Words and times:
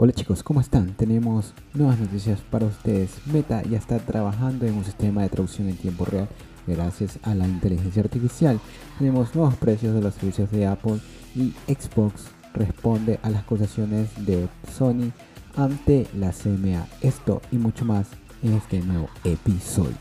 Hola 0.00 0.12
chicos, 0.12 0.44
¿cómo 0.44 0.60
están? 0.60 0.94
Tenemos 0.94 1.54
nuevas 1.74 1.98
noticias 1.98 2.40
para 2.40 2.66
ustedes. 2.66 3.10
Meta 3.26 3.64
ya 3.64 3.78
está 3.78 3.98
trabajando 3.98 4.64
en 4.64 4.74
un 4.74 4.84
sistema 4.84 5.22
de 5.22 5.28
traducción 5.28 5.68
en 5.68 5.76
tiempo 5.76 6.04
real 6.04 6.28
gracias 6.68 7.18
a 7.24 7.34
la 7.34 7.48
inteligencia 7.48 8.04
artificial. 8.04 8.60
Tenemos 8.96 9.34
nuevos 9.34 9.56
precios 9.56 9.96
de 9.96 10.00
los 10.00 10.14
servicios 10.14 10.52
de 10.52 10.68
Apple 10.68 11.00
y 11.34 11.52
Xbox 11.66 12.28
responde 12.54 13.18
a 13.24 13.30
las 13.30 13.42
acusaciones 13.42 14.08
de 14.24 14.46
Sony 14.72 15.10
ante 15.56 16.06
la 16.14 16.30
CMA. 16.30 16.86
Esto 17.00 17.42
y 17.50 17.56
mucho 17.56 17.84
más 17.84 18.06
en 18.44 18.52
este 18.52 18.78
nuevo 18.78 19.08
episodio. 19.24 19.96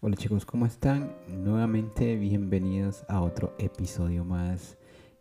Hola 0.00 0.14
chicos, 0.14 0.46
¿cómo 0.46 0.64
están? 0.64 1.10
Nuevamente 1.26 2.14
bienvenidos 2.14 3.02
a 3.08 3.20
otro 3.20 3.56
episodio 3.58 4.24
más. 4.24 4.76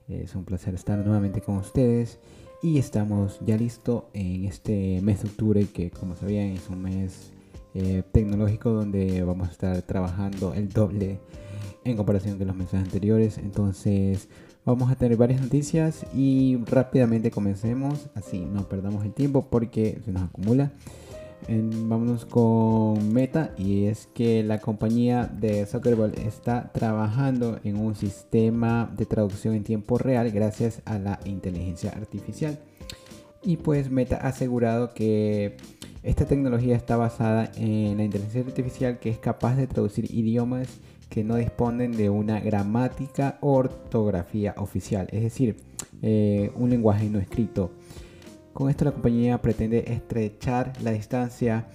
Es 0.08 0.36
un 0.36 0.44
placer 0.44 0.74
estar 0.76 1.00
nuevamente 1.00 1.42
con 1.42 1.56
ustedes 1.58 2.20
y 2.62 2.78
estamos 2.78 3.40
ya 3.46 3.56
listos 3.56 4.04
en 4.14 4.46
este 4.46 5.00
mes 5.02 5.24
de 5.24 5.30
octubre 5.30 5.66
que 5.66 5.92
como 5.92 6.16
sabían 6.16 6.48
es 6.48 6.70
un 6.70 6.82
mes 6.82 7.32
eh, 7.74 8.04
tecnológico 8.12 8.72
donde 8.72 9.24
vamos 9.24 9.48
a 9.48 9.52
estar 9.52 9.82
trabajando 9.84 10.54
el 10.54 10.70
doble 10.70 11.20
en 11.86 11.96
comparación 11.96 12.38
con 12.38 12.48
los 12.48 12.56
meses 12.56 12.76
anteriores. 12.76 13.38
Entonces 13.38 14.28
vamos 14.66 14.92
a 14.92 14.96
tener 14.96 15.18
varias 15.18 15.42
noticias 15.42 16.06
y 16.14 16.58
rápidamente 16.66 17.32
comencemos, 17.32 18.10
así 18.14 18.40
no 18.40 18.68
perdamos 18.68 19.06
el 19.06 19.14
tiempo 19.14 19.48
porque 19.50 20.02
se 20.04 20.12
nos 20.12 20.24
acumula. 20.24 20.74
Vámonos 21.48 22.26
con 22.26 23.14
Meta 23.14 23.54
y 23.58 23.86
es 23.86 24.08
que 24.14 24.44
la 24.44 24.60
compañía 24.60 25.26
de 25.26 25.66
Zuckerberg 25.66 26.20
está 26.20 26.72
trabajando 26.74 27.60
en 27.64 27.78
un 27.78 27.96
sistema 27.96 28.92
de 28.98 29.06
traducción 29.06 29.56
en 29.56 29.64
tiempo 29.64 29.98
real 29.98 30.32
gracias 30.32 30.82
a 30.86 31.00
la 31.00 31.20
inteligencia 31.26 31.92
artificial. 31.92 32.60
Y 33.44 33.58
pues 33.58 33.92
Meta 33.92 34.20
ha 34.22 34.30
asegurado 34.30 34.94
que 34.94 35.58
esta 36.02 36.26
tecnología 36.26 36.76
está 36.76 36.98
basada 36.98 37.52
en 37.56 37.98
la 37.98 38.04
inteligencia 38.04 38.42
artificial 38.42 39.00
que 39.00 39.10
es 39.10 39.18
capaz 39.18 39.56
de 39.56 39.68
traducir 39.68 40.14
idiomas 40.14 40.68
que 41.10 41.24
no 41.24 41.36
disponen 41.36 41.92
de 41.92 42.10
una 42.10 42.40
gramática 42.40 43.38
ortografía 43.42 44.56
oficial, 44.58 45.08
es 45.12 45.22
decir, 45.22 45.58
eh, 46.02 46.52
un 46.56 46.72
lenguaje 46.72 47.08
no 47.08 47.20
escrito. 47.20 47.72
Con 48.54 48.70
esto 48.70 48.86
la 48.86 48.92
compañía 48.92 49.42
pretende 49.42 49.84
estrechar 49.88 50.74
la 50.82 50.92
distancia 50.92 51.68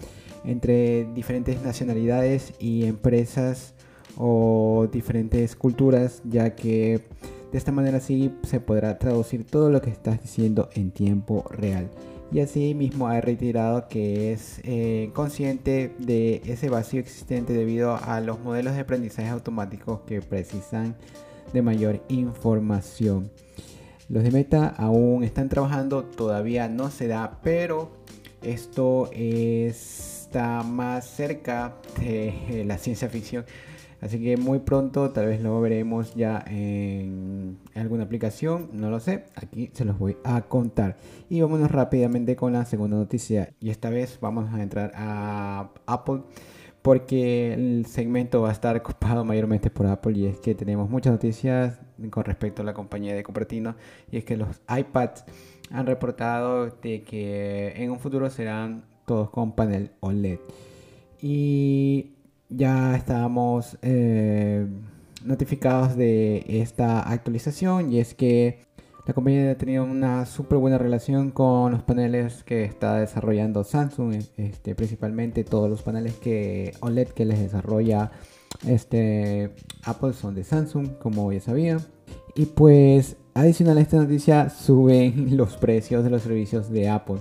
entre 0.44 1.06
diferentes 1.14 1.60
nacionalidades 1.62 2.54
y 2.58 2.84
empresas 2.84 3.74
o 4.16 4.88
diferentes 4.90 5.56
culturas, 5.56 6.22
ya 6.24 6.54
que 6.54 7.00
de 7.52 7.58
esta 7.58 7.72
manera 7.72 8.00
sí 8.00 8.32
se 8.44 8.60
podrá 8.60 8.98
traducir 8.98 9.44
todo 9.44 9.70
lo 9.70 9.80
que 9.80 9.90
estás 9.90 10.22
diciendo 10.22 10.68
en 10.74 10.90
tiempo 10.90 11.44
real 11.50 11.90
y 12.30 12.40
así 12.40 12.74
mismo 12.74 13.08
ha 13.08 13.20
reiterado 13.20 13.88
que 13.88 14.32
es 14.32 14.60
eh, 14.64 15.10
consciente 15.14 15.94
de 15.98 16.42
ese 16.44 16.68
vacío 16.68 17.00
existente 17.00 17.52
debido 17.52 17.96
a 17.96 18.20
los 18.20 18.38
modelos 18.40 18.74
de 18.74 18.80
aprendizaje 18.80 19.28
automáticos 19.28 20.00
que 20.06 20.20
precisan 20.20 20.94
de 21.52 21.62
mayor 21.62 22.02
información. 22.08 23.30
Los 24.08 24.22
de 24.22 24.30
Meta 24.30 24.68
aún 24.68 25.24
están 25.24 25.48
trabajando, 25.48 26.04
todavía 26.04 26.68
no 26.68 26.90
se 26.90 27.08
da, 27.08 27.40
pero 27.42 27.90
esto 28.42 29.10
está 29.12 30.62
más 30.62 31.06
cerca 31.06 31.74
de 32.00 32.64
la 32.66 32.78
ciencia 32.78 33.08
ficción 33.08 33.44
Así 34.00 34.22
que 34.22 34.36
muy 34.36 34.60
pronto 34.60 35.10
tal 35.10 35.26
vez 35.26 35.40
lo 35.40 35.60
veremos 35.60 36.14
ya 36.14 36.44
en 36.46 37.58
alguna 37.74 38.04
aplicación, 38.04 38.70
no 38.72 38.90
lo 38.90 39.00
sé, 39.00 39.24
aquí 39.34 39.70
se 39.72 39.84
los 39.84 39.98
voy 39.98 40.16
a 40.22 40.42
contar. 40.42 40.96
Y 41.28 41.40
vámonos 41.40 41.70
rápidamente 41.70 42.36
con 42.36 42.52
la 42.52 42.64
segunda 42.64 42.96
noticia. 42.96 43.54
Y 43.60 43.70
esta 43.70 43.90
vez 43.90 44.18
vamos 44.20 44.52
a 44.52 44.62
entrar 44.62 44.92
a 44.94 45.70
Apple 45.86 46.22
porque 46.80 47.54
el 47.54 47.86
segmento 47.86 48.40
va 48.40 48.50
a 48.50 48.52
estar 48.52 48.76
ocupado 48.76 49.24
mayormente 49.24 49.68
por 49.68 49.86
Apple 49.86 50.16
y 50.16 50.26
es 50.26 50.38
que 50.38 50.54
tenemos 50.54 50.88
muchas 50.88 51.12
noticias 51.12 51.80
con 52.10 52.24
respecto 52.24 52.62
a 52.62 52.64
la 52.64 52.74
compañía 52.74 53.14
de 53.14 53.22
Cupertino 53.22 53.74
y 54.10 54.18
es 54.18 54.24
que 54.24 54.36
los 54.36 54.60
iPads 54.68 55.24
han 55.70 55.86
reportado 55.86 56.66
de 56.66 57.02
que 57.02 57.72
en 57.76 57.90
un 57.90 57.98
futuro 57.98 58.30
serán 58.30 58.84
todos 59.06 59.30
con 59.30 59.52
panel 59.52 59.90
OLED. 60.00 60.38
Y 61.20 62.12
ya 62.48 62.94
estábamos 62.96 63.78
eh, 63.82 64.66
notificados 65.24 65.96
de 65.96 66.44
esta 66.48 67.00
actualización 67.00 67.92
y 67.92 68.00
es 68.00 68.14
que 68.14 68.60
la 69.06 69.14
compañía 69.14 69.50
ha 69.50 69.54
tenido 69.56 69.84
una 69.84 70.26
súper 70.26 70.58
buena 70.58 70.76
relación 70.76 71.30
con 71.30 71.72
los 71.72 71.82
paneles 71.82 72.44
que 72.44 72.64
está 72.64 72.96
desarrollando 72.96 73.64
Samsung, 73.64 74.22
este, 74.36 74.74
principalmente 74.74 75.44
todos 75.44 75.70
los 75.70 75.82
paneles 75.82 76.14
que 76.16 76.74
OLED 76.80 77.08
que 77.08 77.24
les 77.24 77.40
desarrolla 77.40 78.10
este, 78.66 79.54
Apple 79.84 80.12
son 80.12 80.34
de 80.34 80.44
Samsung, 80.44 80.98
como 80.98 81.32
ya 81.32 81.40
sabía. 81.40 81.78
Y 82.34 82.46
pues 82.46 83.16
adicional 83.34 83.78
a 83.78 83.80
esta 83.80 83.96
noticia 83.96 84.50
suben 84.50 85.36
los 85.36 85.56
precios 85.56 86.04
de 86.04 86.10
los 86.10 86.22
servicios 86.22 86.70
de 86.70 86.88
Apple 86.88 87.20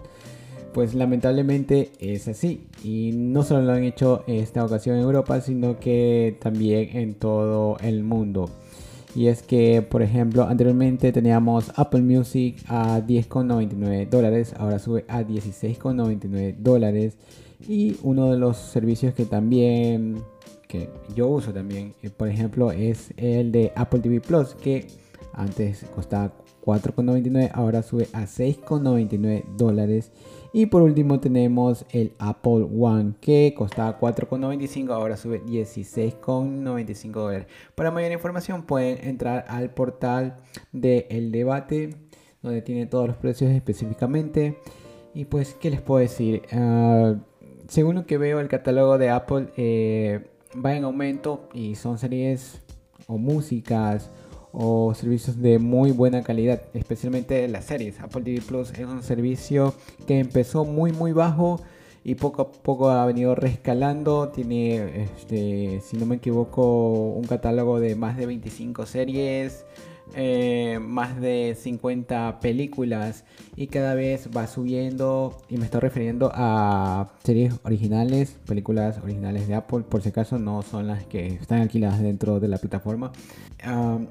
pues 0.78 0.94
lamentablemente 0.94 1.92
es 2.00 2.28
así. 2.28 2.68
Y 2.84 3.10
no 3.16 3.42
solo 3.42 3.64
lo 3.64 3.74
han 3.74 3.84
hecho 3.84 4.24
esta 4.28 4.64
ocasión 4.64 4.98
en 4.98 5.02
Europa, 5.02 5.42
sino 5.42 5.80
que 5.80 6.38
también 6.40 6.96
en 6.96 7.16
todo 7.16 7.78
el 7.82 8.04
mundo. 8.04 8.48
Y 9.16 9.26
es 9.26 9.42
que, 9.42 9.82
por 9.82 10.04
ejemplo, 10.04 10.44
anteriormente 10.44 11.12
teníamos 11.12 11.72
Apple 11.78 12.04
Music 12.04 12.58
a 12.68 13.00
10,99 13.00 14.08
dólares, 14.08 14.54
ahora 14.56 14.78
sube 14.78 15.04
a 15.08 15.24
16,99 15.24 16.58
dólares. 16.60 17.18
Y 17.68 17.98
uno 18.04 18.32
de 18.32 18.38
los 18.38 18.58
servicios 18.58 19.16
que 19.16 19.26
también, 19.26 20.22
que 20.68 20.90
yo 21.16 21.28
uso 21.28 21.54
también, 21.54 21.94
por 22.18 22.28
ejemplo, 22.28 22.72
es 22.72 23.14
el 23.18 23.52
de 23.52 23.72
Apple 23.76 24.00
TV 24.00 24.22
Plus, 24.22 24.54
que 24.56 24.88
antes 25.34 25.86
costaba 25.96 26.34
4,99, 26.68 27.52
ahora 27.54 27.82
sube 27.82 28.08
a 28.12 28.24
6,99 28.24 29.46
dólares. 29.56 30.12
Y 30.52 30.66
por 30.66 30.82
último 30.82 31.20
tenemos 31.20 31.86
el 31.92 32.14
Apple 32.20 32.68
One 32.78 33.14
que 33.22 33.54
costaba 33.56 34.00
4,95, 34.00 34.92
ahora 34.92 35.16
sube 35.16 35.42
16,95 35.44 37.12
dólares. 37.12 37.48
Para 37.76 37.92
mayor 37.92 38.12
información 38.12 38.64
pueden 38.64 39.08
entrar 39.08 39.46
al 39.48 39.70
portal 39.70 40.38
de 40.72 41.08
El 41.10 41.32
Debate, 41.32 41.96
donde 42.42 42.62
tiene 42.62 42.86
todos 42.86 43.08
los 43.08 43.18
precios 43.18 43.52
específicamente. 43.52 44.58
Y 45.14 45.26
pues, 45.26 45.54
¿qué 45.54 45.70
les 45.70 45.82
puedo 45.82 46.00
decir? 46.00 46.44
Ah, 46.52 47.16
según 47.68 47.96
lo 47.96 48.06
que 48.06 48.18
veo, 48.18 48.40
el 48.40 48.48
catálogo 48.48 48.98
de 48.98 49.10
Apple 49.10 49.48
eh, 49.58 50.28
va 50.64 50.76
en 50.76 50.84
aumento 50.84 51.50
y 51.54 51.76
son 51.76 51.98
series 51.98 52.62
o 53.08 53.18
músicas 53.18 54.10
o 54.52 54.94
servicios 54.94 55.40
de 55.42 55.60
muy 55.60 55.92
buena 55.92 56.24
calidad, 56.24 56.62
especialmente 56.74 57.48
las 57.48 57.66
series. 57.66 58.00
Apple 58.00 58.24
TV 58.24 58.42
Plus 58.42 58.72
es 58.72 58.86
un 58.86 59.04
servicio 59.04 59.74
que 60.08 60.20
empezó 60.20 60.66
muy 60.66 60.92
muy 60.92 61.12
bajo 61.12 61.62
y 62.04 62.16
poco 62.16 62.42
a 62.42 62.52
poco 62.52 62.90
ha 62.90 63.06
venido 63.06 63.36
rescalando. 63.36 64.30
Tiene, 64.30 65.04
este, 65.04 65.82
si 65.82 65.98
no 65.98 66.06
me 66.06 66.16
equivoco, 66.16 67.12
un 67.12 67.26
catálogo 67.26 67.80
de 67.80 67.96
más 67.96 68.18
de 68.18 68.26
25 68.26 68.86
series, 68.86 69.66
eh, 70.16 70.80
más 70.82 71.20
de 71.20 71.56
50 71.60 72.40
películas 72.40 73.24
y 73.56 73.68
cada 73.68 73.94
vez 73.94 74.30
va 74.36 74.48
subiendo 74.48 75.38
y 75.50 75.58
me 75.58 75.66
estoy 75.66 75.82
refiriendo 75.82 76.32
a 76.34 77.10
series 77.24 77.56
originales, 77.64 78.38
películas 78.46 79.00
originales 79.04 79.48
de 79.48 79.56
Apple, 79.56 79.82
por 79.82 80.02
si 80.02 80.10
acaso 80.10 80.40
no 80.40 80.62
son 80.62 80.88
las 80.88 81.06
que 81.06 81.28
están 81.28 81.62
alquiladas 81.62 82.02
dentro 82.02 82.40
de 82.40 82.48
la 82.48 82.58
plataforma. 82.58 83.12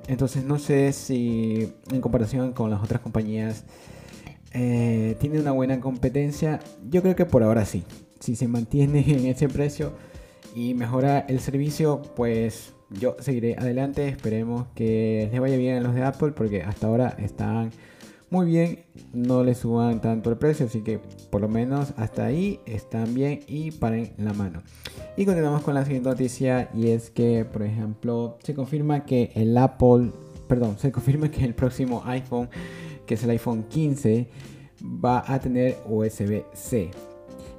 entonces 0.08 0.44
no 0.44 0.58
sé 0.58 0.92
si 0.92 1.72
en 1.90 2.00
comparación 2.00 2.52
con 2.52 2.70
las 2.70 2.82
otras 2.82 3.00
compañías 3.00 3.64
eh, 4.58 5.16
tiene 5.20 5.38
una 5.38 5.52
buena 5.52 5.80
competencia. 5.80 6.60
Yo 6.88 7.02
creo 7.02 7.14
que 7.14 7.26
por 7.26 7.42
ahora 7.42 7.66
sí. 7.66 7.84
Si 8.20 8.36
se 8.36 8.48
mantiene 8.48 9.00
en 9.06 9.26
ese 9.26 9.48
precio 9.48 9.92
y 10.54 10.72
mejora 10.72 11.20
el 11.20 11.40
servicio, 11.40 12.00
pues 12.16 12.72
yo 12.90 13.16
seguiré 13.18 13.56
adelante. 13.58 14.08
Esperemos 14.08 14.66
que 14.74 15.28
les 15.30 15.40
vaya 15.40 15.56
bien 15.56 15.78
a 15.78 15.80
los 15.80 15.94
de 15.94 16.02
Apple 16.02 16.32
porque 16.32 16.62
hasta 16.62 16.86
ahora 16.86 17.16
están 17.18 17.70
muy 18.30 18.46
bien. 18.46 18.80
No 19.12 19.44
les 19.44 19.58
suban 19.58 20.00
tanto 20.00 20.30
el 20.30 20.36
precio, 20.36 20.66
así 20.66 20.82
que 20.82 21.00
por 21.30 21.40
lo 21.40 21.48
menos 21.48 21.94
hasta 21.96 22.24
ahí 22.24 22.60
están 22.66 23.14
bien 23.14 23.40
y 23.46 23.70
paren 23.70 24.12
la 24.18 24.32
mano. 24.32 24.62
Y 25.16 25.24
continuamos 25.24 25.62
con 25.62 25.74
la 25.74 25.84
siguiente 25.84 26.08
noticia 26.08 26.68
y 26.74 26.88
es 26.88 27.10
que, 27.10 27.44
por 27.44 27.62
ejemplo, 27.62 28.38
se 28.42 28.54
confirma 28.54 29.04
que 29.04 29.30
el 29.34 29.56
Apple, 29.56 30.10
perdón, 30.48 30.78
se 30.78 30.92
confirma 30.92 31.30
que 31.30 31.44
el 31.44 31.54
próximo 31.54 32.02
iPhone, 32.04 32.48
que 33.06 33.14
es 33.14 33.24
el 33.24 33.30
iPhone 33.30 33.64
15, 33.68 34.28
va 34.84 35.24
a 35.26 35.38
tener 35.40 35.76
USB-C. 35.88 36.90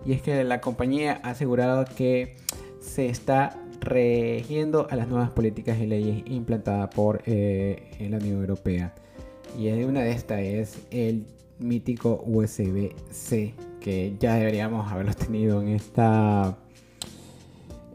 Y 0.05 0.13
es 0.13 0.21
que 0.21 0.43
la 0.43 0.61
compañía 0.61 1.19
ha 1.23 1.31
asegurado 1.31 1.85
que 1.97 2.37
se 2.79 3.07
está 3.07 3.59
regiendo 3.79 4.87
a 4.89 4.95
las 4.95 5.07
nuevas 5.07 5.31
políticas 5.31 5.79
y 5.79 5.85
leyes 5.85 6.23
implantadas 6.25 6.89
por 6.93 7.21
eh, 7.25 8.07
la 8.09 8.17
Unión 8.17 8.39
Europea. 8.39 8.93
Y 9.57 9.69
una 9.83 10.01
de 10.01 10.11
estas 10.11 10.39
es 10.39 10.77
el 10.91 11.25
mítico 11.59 12.23
USB-C 12.25 13.53
que 13.79 14.13
ya 14.19 14.35
deberíamos 14.35 14.91
haberlo 14.91 15.13
tenido 15.15 15.61
en 15.61 15.69
esta 15.69 16.57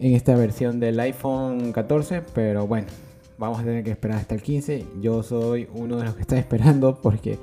en 0.00 0.14
esta 0.14 0.34
versión 0.34 0.80
del 0.80 0.98
iPhone 0.98 1.70
14, 1.72 2.22
pero 2.34 2.66
bueno, 2.66 2.88
vamos 3.38 3.60
a 3.60 3.62
tener 3.62 3.84
que 3.84 3.92
esperar 3.92 4.18
hasta 4.18 4.34
el 4.34 4.42
15. 4.42 4.86
Yo 5.00 5.22
soy 5.22 5.68
uno 5.74 5.98
de 5.98 6.04
los 6.04 6.16
que 6.16 6.22
está 6.22 6.38
esperando 6.40 7.00
porque 7.00 7.38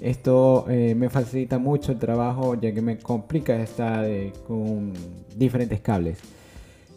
esto 0.00 0.66
eh, 0.68 0.94
me 0.94 1.10
facilita 1.10 1.58
mucho 1.58 1.90
el 1.90 1.98
trabajo 1.98 2.54
ya 2.54 2.72
que 2.72 2.80
me 2.82 2.98
complica 2.98 3.60
estar 3.60 4.06
con 4.46 4.92
diferentes 5.36 5.80
cables. 5.80 6.18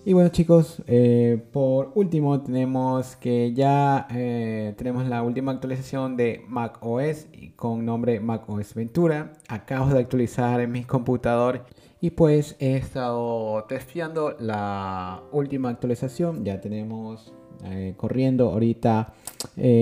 Y 0.03 0.13
bueno 0.13 0.29
chicos, 0.29 0.81
eh, 0.87 1.43
por 1.51 1.91
último 1.93 2.41
tenemos 2.41 3.15
que 3.17 3.53
ya 3.53 4.07
eh, 4.09 4.73
tenemos 4.75 5.07
la 5.07 5.21
última 5.21 5.51
actualización 5.51 6.17
de 6.17 6.43
Mac 6.47 6.79
OS 6.81 7.27
con 7.55 7.85
nombre 7.85 8.19
Mac 8.19 8.49
OS 8.49 8.73
Ventura. 8.73 9.33
Acabo 9.47 9.91
de 9.93 9.99
actualizar 9.99 10.59
en 10.59 10.71
mi 10.71 10.85
computador 10.85 11.65
y 11.99 12.09
pues 12.09 12.55
he 12.59 12.77
estado 12.77 13.63
testeando 13.65 14.35
la 14.39 15.21
última 15.31 15.69
actualización. 15.69 16.43
Ya 16.43 16.59
tenemos 16.59 17.31
eh, 17.65 17.93
corriendo 17.97 18.49
ahorita 18.49 19.13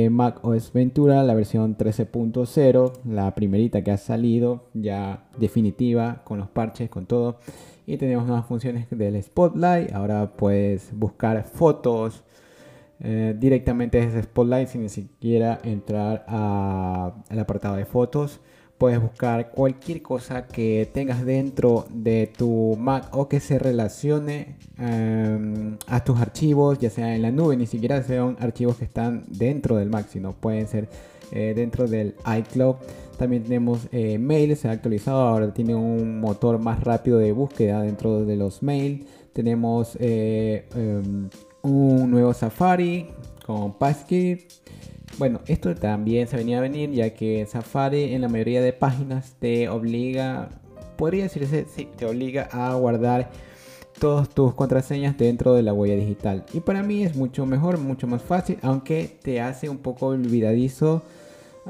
Mac 0.10 0.40
OS 0.44 0.72
Ventura, 0.72 1.24
la 1.24 1.34
versión 1.34 1.78
13.0, 1.78 2.94
la 3.06 3.36
primerita 3.36 3.84
que 3.84 3.92
ha 3.92 3.98
salido 3.98 4.66
ya 4.74 5.28
definitiva 5.38 6.22
con 6.24 6.40
los 6.40 6.48
parches, 6.48 6.90
con 6.90 7.06
todo 7.06 7.40
y 7.90 7.98
tenemos 7.98 8.28
nuevas 8.28 8.46
funciones 8.46 8.86
del 8.92 9.22
Spotlight. 9.22 9.94
Ahora 9.94 10.34
puedes 10.38 10.96
buscar 10.96 11.44
fotos 11.44 12.24
eh, 13.00 13.36
directamente 13.36 14.00
desde 14.00 14.22
Spotlight 14.22 14.68
sin 14.68 14.84
ni 14.84 14.90
siquiera 14.90 15.60
entrar 15.64 16.24
al 16.28 17.40
apartado 17.40 17.78
de 17.78 17.86
fotos. 17.86 18.42
Puedes 18.80 19.02
buscar 19.02 19.52
cualquier 19.52 20.02
cosa 20.02 20.48
que 20.48 20.90
tengas 20.94 21.26
dentro 21.26 21.86
de 21.90 22.32
tu 22.38 22.78
Mac 22.80 23.10
o 23.12 23.28
que 23.28 23.42
se 23.42 23.60
relacione 23.60 24.56
em, 24.78 25.76
a 25.88 26.02
tus 26.06 26.18
archivos, 26.22 26.80
ya 26.80 26.90
sea 26.90 27.14
en 27.14 27.22
la 27.22 27.30
nube, 27.30 27.58
ni 27.58 27.68
siquiera 27.68 28.02
sean 28.02 28.38
archivos 28.40 28.78
que 28.78 28.86
están 28.86 29.26
dentro 29.28 29.76
del 29.76 29.90
Mac, 29.90 30.08
sino 30.10 30.32
pueden 30.32 30.66
ser 30.66 30.88
eh, 31.34 31.52
dentro 31.54 31.88
del 31.88 32.16
iCloud. 32.40 32.76
También 33.18 33.44
tenemos 33.44 33.90
eh, 33.92 34.18
mail, 34.18 34.56
se 34.56 34.70
ha 34.70 34.72
actualizado, 34.72 35.28
ahora 35.28 35.54
tiene 35.54 35.76
un 35.76 36.22
motor 36.22 36.58
más 36.58 36.82
rápido 36.82 37.20
de 37.20 37.34
búsqueda 37.34 37.82
dentro 37.82 38.24
de 38.24 38.38
los 38.38 38.64
mail. 38.64 39.06
Tenemos 39.34 39.98
eh, 40.00 40.70
em, 40.74 41.30
un 41.64 42.10
nuevo 42.10 42.34
Safari 42.34 43.10
con 43.46 43.74
Passkey. 43.74 44.48
Bueno, 45.18 45.42
esto 45.48 45.76
también 45.76 46.28
se 46.28 46.38
venía 46.38 46.60
a 46.60 46.62
venir 46.62 46.92
ya 46.92 47.14
que 47.14 47.46
Safari 47.46 48.14
en 48.14 48.22
la 48.22 48.30
mayoría 48.30 48.62
de 48.62 48.72
páginas 48.74 49.36
te 49.40 49.68
obliga, 49.68 50.50
podría 50.98 51.24
decirse, 51.24 51.66
sí, 51.74 51.90
te 51.98 52.06
obliga 52.06 52.48
a 52.52 52.74
guardar 52.76 53.30
todas 54.00 54.30
tus 54.30 54.54
contraseñas 54.54 55.18
dentro 55.18 55.54
de 55.54 55.64
la 55.64 55.74
huella 55.74 55.96
digital. 55.96 56.46
Y 56.54 56.62
para 56.62 56.84
mí 56.84 57.04
es 57.04 57.16
mucho 57.16 57.46
mejor, 57.46 57.78
mucho 57.80 58.08
más 58.08 58.22
fácil, 58.22 58.58
aunque 58.62 59.18
te 59.22 59.42
hace 59.42 59.68
un 59.68 59.80
poco 59.80 60.08
olvidadizo 60.08 61.04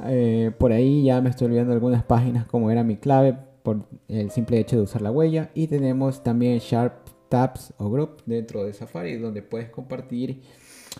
eh, 0.06 0.51
por 0.57 0.71
ahí 0.71 1.03
ya 1.03 1.21
me 1.21 1.30
estoy 1.30 1.47
olvidando 1.47 1.74
algunas 1.74 2.03
páginas 2.03 2.45
como 2.45 2.71
era 2.71 2.83
mi 2.83 2.97
clave 2.97 3.35
por 3.63 3.85
el 4.07 4.31
simple 4.31 4.59
hecho 4.59 4.77
de 4.77 4.83
usar 4.83 5.01
la 5.01 5.12
huella. 5.12 5.50
Y 5.53 5.68
tenemos 5.68 6.24
también 6.24 6.59
Sharp 6.59 7.07
Tabs 7.30 7.74
o 7.77 7.89
Group 7.89 8.24
dentro 8.25 8.63
de 8.63 8.74
Safari 8.74 9.18
donde 9.18 9.42
puedes 9.42 9.69
compartir 9.69 10.42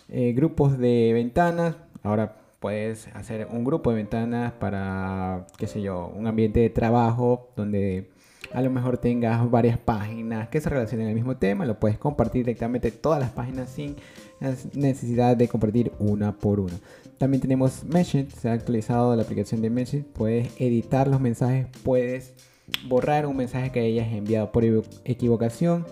eh, 0.08 0.32
grupos 0.32 0.78
de 0.78 1.12
ventanas. 1.14 1.76
Ahora 2.02 2.36
puedes 2.60 3.08
hacer 3.14 3.48
un 3.50 3.64
grupo 3.64 3.90
de 3.90 3.96
ventanas 3.96 4.52
para, 4.52 5.46
qué 5.56 5.66
sé 5.66 5.82
yo, 5.82 6.12
un 6.14 6.26
ambiente 6.26 6.60
de 6.60 6.70
trabajo 6.70 7.48
donde 7.56 8.10
a 8.52 8.62
lo 8.62 8.70
mejor 8.70 8.98
tengas 8.98 9.48
varias 9.50 9.78
páginas 9.78 10.48
que 10.48 10.60
se 10.60 10.68
relacionen 10.68 11.08
al 11.08 11.14
mismo 11.14 11.36
tema. 11.36 11.64
Lo 11.64 11.78
puedes 11.78 11.98
compartir 11.98 12.44
directamente 12.44 12.90
todas 12.90 13.20
las 13.20 13.30
páginas 13.30 13.70
sin 13.70 13.96
necesidad 14.74 15.36
de 15.36 15.48
compartir 15.48 15.92
una 15.98 16.36
por 16.36 16.60
una. 16.60 16.74
También 17.18 17.40
tenemos 17.40 17.84
Message, 17.84 18.30
se 18.30 18.48
ha 18.48 18.52
actualizado 18.52 19.14
la 19.14 19.22
aplicación 19.22 19.62
de 19.62 19.70
Message. 19.70 20.04
Puedes 20.04 20.58
editar 20.60 21.08
los 21.08 21.20
mensajes, 21.20 21.66
puedes 21.84 22.34
borrar 22.88 23.26
un 23.26 23.36
mensaje 23.36 23.70
que 23.72 23.80
hayas 23.80 24.12
enviado 24.12 24.52
por 24.52 24.64
equivocación 25.04 25.86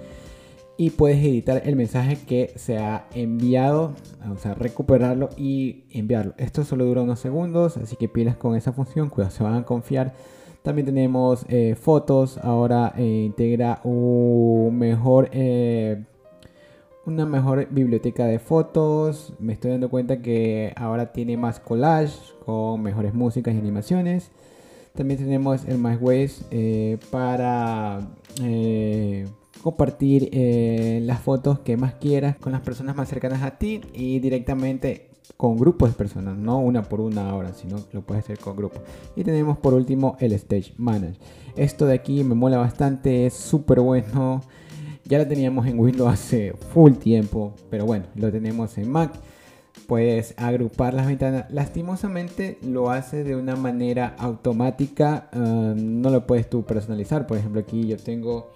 y 0.78 0.90
puedes 0.90 1.18
editar 1.18 1.60
el 1.66 1.76
mensaje 1.76 2.16
que 2.24 2.52
se 2.56 2.78
ha 2.78 3.06
enviado, 3.12 3.92
o 4.32 4.38
sea, 4.38 4.54
recuperarlo 4.54 5.28
y 5.36 5.84
enviarlo. 5.90 6.32
Esto 6.38 6.64
solo 6.64 6.84
dura 6.86 7.02
unos 7.02 7.18
segundos, 7.18 7.76
así 7.76 7.96
que 7.96 8.08
pilas 8.08 8.36
con 8.36 8.56
esa 8.56 8.72
función, 8.72 9.10
cuidado, 9.10 9.32
se 9.32 9.42
van 9.42 9.56
a 9.56 9.64
confiar. 9.64 10.14
También 10.62 10.86
tenemos 10.86 11.44
eh, 11.48 11.74
fotos, 11.74 12.38
ahora 12.38 12.94
eh, 12.96 13.24
integra 13.26 13.80
un 13.82 14.78
mejor 14.78 15.28
eh, 15.32 16.04
una 17.08 17.26
mejor 17.26 17.66
biblioteca 17.70 18.26
de 18.26 18.38
fotos. 18.38 19.32
Me 19.40 19.54
estoy 19.54 19.72
dando 19.72 19.90
cuenta 19.90 20.22
que 20.22 20.72
ahora 20.76 21.12
tiene 21.12 21.36
más 21.36 21.58
collage 21.58 22.14
con 22.44 22.82
mejores 22.82 23.14
músicas 23.14 23.54
y 23.54 23.58
animaciones. 23.58 24.30
También 24.94 25.18
tenemos 25.18 25.64
el 25.64 25.78
eh, 26.50 26.98
para 27.10 28.00
compartir 29.68 30.30
eh, 30.32 31.00
las 31.04 31.20
fotos 31.20 31.58
que 31.58 31.76
más 31.76 31.94
quieras 31.94 32.36
con 32.36 32.52
las 32.52 32.62
personas 32.62 32.96
más 32.96 33.08
cercanas 33.08 33.42
a 33.42 33.58
ti 33.58 33.82
y 33.92 34.18
directamente 34.18 35.10
con 35.36 35.58
grupos 35.58 35.90
de 35.90 35.94
personas, 35.94 36.38
no 36.38 36.58
una 36.58 36.82
por 36.84 37.00
una 37.00 37.28
ahora, 37.28 37.52
sino 37.52 37.76
lo 37.92 38.00
puedes 38.00 38.24
hacer 38.24 38.38
con 38.38 38.56
grupos. 38.56 38.80
Y 39.14 39.24
tenemos 39.24 39.58
por 39.58 39.74
último 39.74 40.16
el 40.20 40.32
Stage 40.32 40.72
Manager. 40.78 41.18
Esto 41.54 41.84
de 41.84 41.94
aquí 41.94 42.24
me 42.24 42.34
mola 42.34 42.56
bastante, 42.56 43.26
es 43.26 43.34
súper 43.34 43.80
bueno. 43.80 44.42
Ya 45.04 45.18
lo 45.18 45.28
teníamos 45.28 45.66
en 45.66 45.78
Windows 45.78 46.10
hace 46.10 46.54
full 46.72 46.94
tiempo, 46.94 47.54
pero 47.68 47.84
bueno, 47.84 48.06
lo 48.14 48.32
tenemos 48.32 48.78
en 48.78 48.90
Mac. 48.90 49.12
Puedes 49.86 50.34
agrupar 50.38 50.94
las 50.94 51.06
ventanas. 51.06 51.44
Lastimosamente 51.50 52.58
lo 52.62 52.90
hace 52.90 53.22
de 53.22 53.36
una 53.36 53.54
manera 53.54 54.16
automática. 54.18 55.28
Ah, 55.32 55.74
no 55.76 56.08
lo 56.10 56.26
puedes 56.26 56.48
tú 56.48 56.64
personalizar. 56.64 57.26
Por 57.26 57.36
ejemplo, 57.36 57.60
aquí 57.60 57.86
yo 57.86 57.96
tengo 57.96 58.50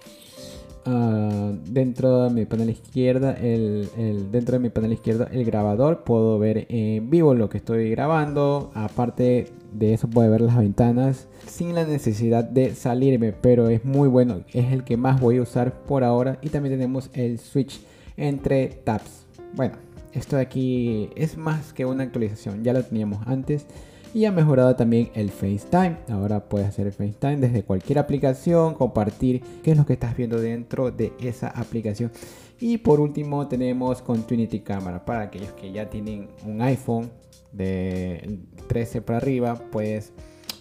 Ah, 0.85 1.53
dentro 1.65 2.25
de 2.25 2.29
mi 2.29 2.45
panel 2.45 2.69
izquierda 2.69 3.31
el, 3.33 3.87
dentro 4.31 4.53
de 4.53 4.59
mi 4.59 4.69
panel 4.69 4.91
izquierdo 4.91 5.27
el 5.31 5.45
grabador 5.45 6.03
puedo 6.03 6.37
ver 6.39 6.65
en 6.67 7.09
vivo 7.09 7.33
lo 7.33 7.49
que 7.49 7.57
estoy 7.57 7.89
grabando. 7.91 8.71
Aparte 8.73 9.47
de 9.71 9.93
eso 9.93 10.09
puedo 10.09 10.29
ver 10.29 10.41
las 10.41 10.57
ventanas 10.57 11.27
sin 11.47 11.73
la 11.73 11.85
necesidad 11.85 12.43
de 12.43 12.75
salirme 12.75 13.31
pero 13.31 13.69
es 13.69 13.85
muy 13.85 14.07
bueno 14.09 14.41
es 14.53 14.73
el 14.73 14.83
que 14.83 14.97
más 14.97 15.21
voy 15.21 15.37
a 15.37 15.43
usar 15.43 15.73
por 15.83 16.03
ahora. 16.03 16.37
Y 16.41 16.49
también 16.49 16.75
tenemos 16.75 17.09
el 17.13 17.39
switch 17.39 17.81
entre 18.17 18.67
tabs. 18.67 19.25
Bueno 19.55 19.75
esto 20.11 20.35
de 20.35 20.41
aquí 20.41 21.09
es 21.15 21.37
más 21.37 21.73
que 21.73 21.85
una 21.85 22.03
actualización 22.03 22.63
ya 22.63 22.73
lo 22.73 22.83
teníamos 22.83 23.25
antes 23.25 23.65
y 24.13 24.25
ha 24.25 24.31
mejorado 24.31 24.75
también 24.75 25.09
el 25.15 25.31
FaceTime. 25.31 25.97
Ahora 26.09 26.47
puedes 26.47 26.67
hacer 26.67 26.87
el 26.87 26.93
FaceTime 26.93 27.37
desde 27.37 27.63
cualquier 27.63 27.99
aplicación, 27.99 28.75
compartir 28.75 29.41
qué 29.63 29.71
es 29.71 29.77
lo 29.77 29.85
que 29.85 29.93
estás 29.93 30.15
viendo 30.15 30.39
dentro 30.39 30.91
de 30.91 31.13
esa 31.19 31.47
aplicación. 31.47 32.11
Y 32.59 32.77
por 32.77 32.99
último 32.99 33.47
tenemos 33.47 34.01
Continuity 34.01 34.59
Camera 34.59 35.03
para 35.03 35.23
aquellos 35.23 35.51
que 35.53 35.71
ya 35.71 35.89
tienen 35.89 36.29
un 36.45 36.61
iPhone 36.61 37.09
de 37.51 38.39
13 38.67 39.01
para 39.01 39.17
arriba, 39.17 39.55
puedes 39.55 40.13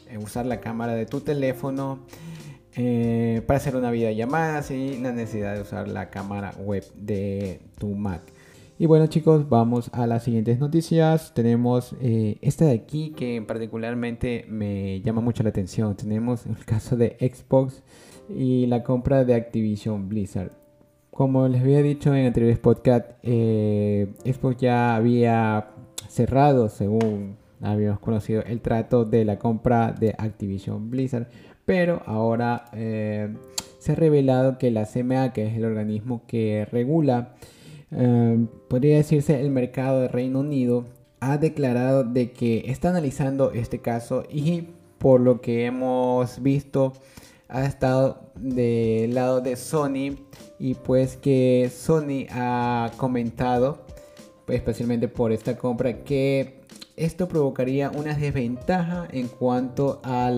eh, 0.09 0.18
usar 0.18 0.47
la 0.47 0.61
cámara 0.61 0.94
de 0.94 1.06
tu 1.06 1.21
teléfono 1.21 2.00
eh, 2.75 3.42
para 3.47 3.59
hacer 3.59 3.76
una 3.76 3.90
videollamada 3.90 4.62
sin 4.62 5.02
la 5.02 5.12
necesidad 5.12 5.54
de 5.54 5.61
usar 5.61 5.88
la 5.88 6.11
cámara 6.11 6.52
web 6.59 6.85
de 6.94 7.61
tu 7.78 7.94
Mac. 7.94 8.23
Y 8.83 8.87
bueno 8.87 9.07
chicos, 9.07 9.49
vamos 9.49 9.91
a 9.93 10.09
las 10.09 10.25
siguientes 10.25 10.59
noticias. 10.59 11.33
Tenemos 11.35 11.95
eh, 12.01 12.39
esta 12.41 12.65
de 12.65 12.73
aquí 12.73 13.11
que 13.11 13.41
particularmente 13.41 14.45
me 14.49 15.01
llama 15.03 15.21
mucho 15.21 15.45
la 15.45 15.51
atención. 15.51 15.97
Tenemos 15.97 16.47
el 16.47 16.65
caso 16.65 16.97
de 16.97 17.17
Xbox 17.21 17.85
y 18.29 18.67
la 18.67 18.83
compra 18.83 19.25
de 19.25 19.35
Activision 19.35 20.09
Blizzard. 20.09 20.51
Como 21.12 21.47
les 21.47 21.61
había 21.61 21.81
dicho 21.81 22.12
en 22.12 22.27
anteriores 22.27 22.59
podcasts, 22.59 23.15
eh, 23.23 24.12
Xbox 24.25 24.57
ya 24.57 24.97
había 24.97 25.69
cerrado, 26.09 26.69
según 26.69 27.37
habíamos 27.61 28.01
conocido, 28.01 28.43
el 28.43 28.61
trato 28.62 29.05
de 29.05 29.25
la 29.25 29.39
compra 29.39 29.93
de 29.93 30.12
Activision 30.19 30.91
Blizzard. 30.91 31.29
Pero 31.65 32.03
ahora 32.05 32.65
eh, 32.73 33.33
se 33.79 33.93
ha 33.93 33.95
revelado 33.95 34.59
que 34.59 34.73
la 34.73 34.87
CMA, 34.87 35.33
que 35.33 35.47
es 35.47 35.57
el 35.57 35.67
organismo 35.67 36.25
que 36.27 36.67
regula 36.73 37.37
Em, 37.94 38.46
podría 38.68 38.96
decirse 38.96 39.40
el 39.40 39.50
mercado 39.50 40.00
de 40.00 40.08
Reino 40.08 40.40
Unido 40.40 40.87
ha 41.20 41.37
declarado 41.37 42.04
de 42.04 42.32
que 42.32 42.64
está 42.66 42.88
analizando 42.88 43.52
este 43.52 43.80
caso 43.80 44.25
y 44.30 44.68
por 44.99 45.20
lo 45.20 45.40
que 45.42 45.66
hemos 45.66 46.42
visto 46.42 46.94
ha 47.49 47.66
estado 47.66 48.32
del 48.34 49.14
lado 49.14 49.42
de 49.42 49.56
Sony 49.56 50.16
y 50.58 50.75
pues 50.75 51.18
que 51.18 51.70
Sony 51.70 52.26
ha 52.30 52.90
comentado 52.96 53.84
especialmente 54.49 55.08
por 55.08 55.30
esta 55.30 55.58
compra 55.58 56.02
que 56.02 56.62
esto 56.96 57.28
provocaría 57.28 57.90
una 57.90 58.14
desventaja 58.14 59.08
en 59.11 59.28
cuanto 59.28 60.00
a, 60.04 60.30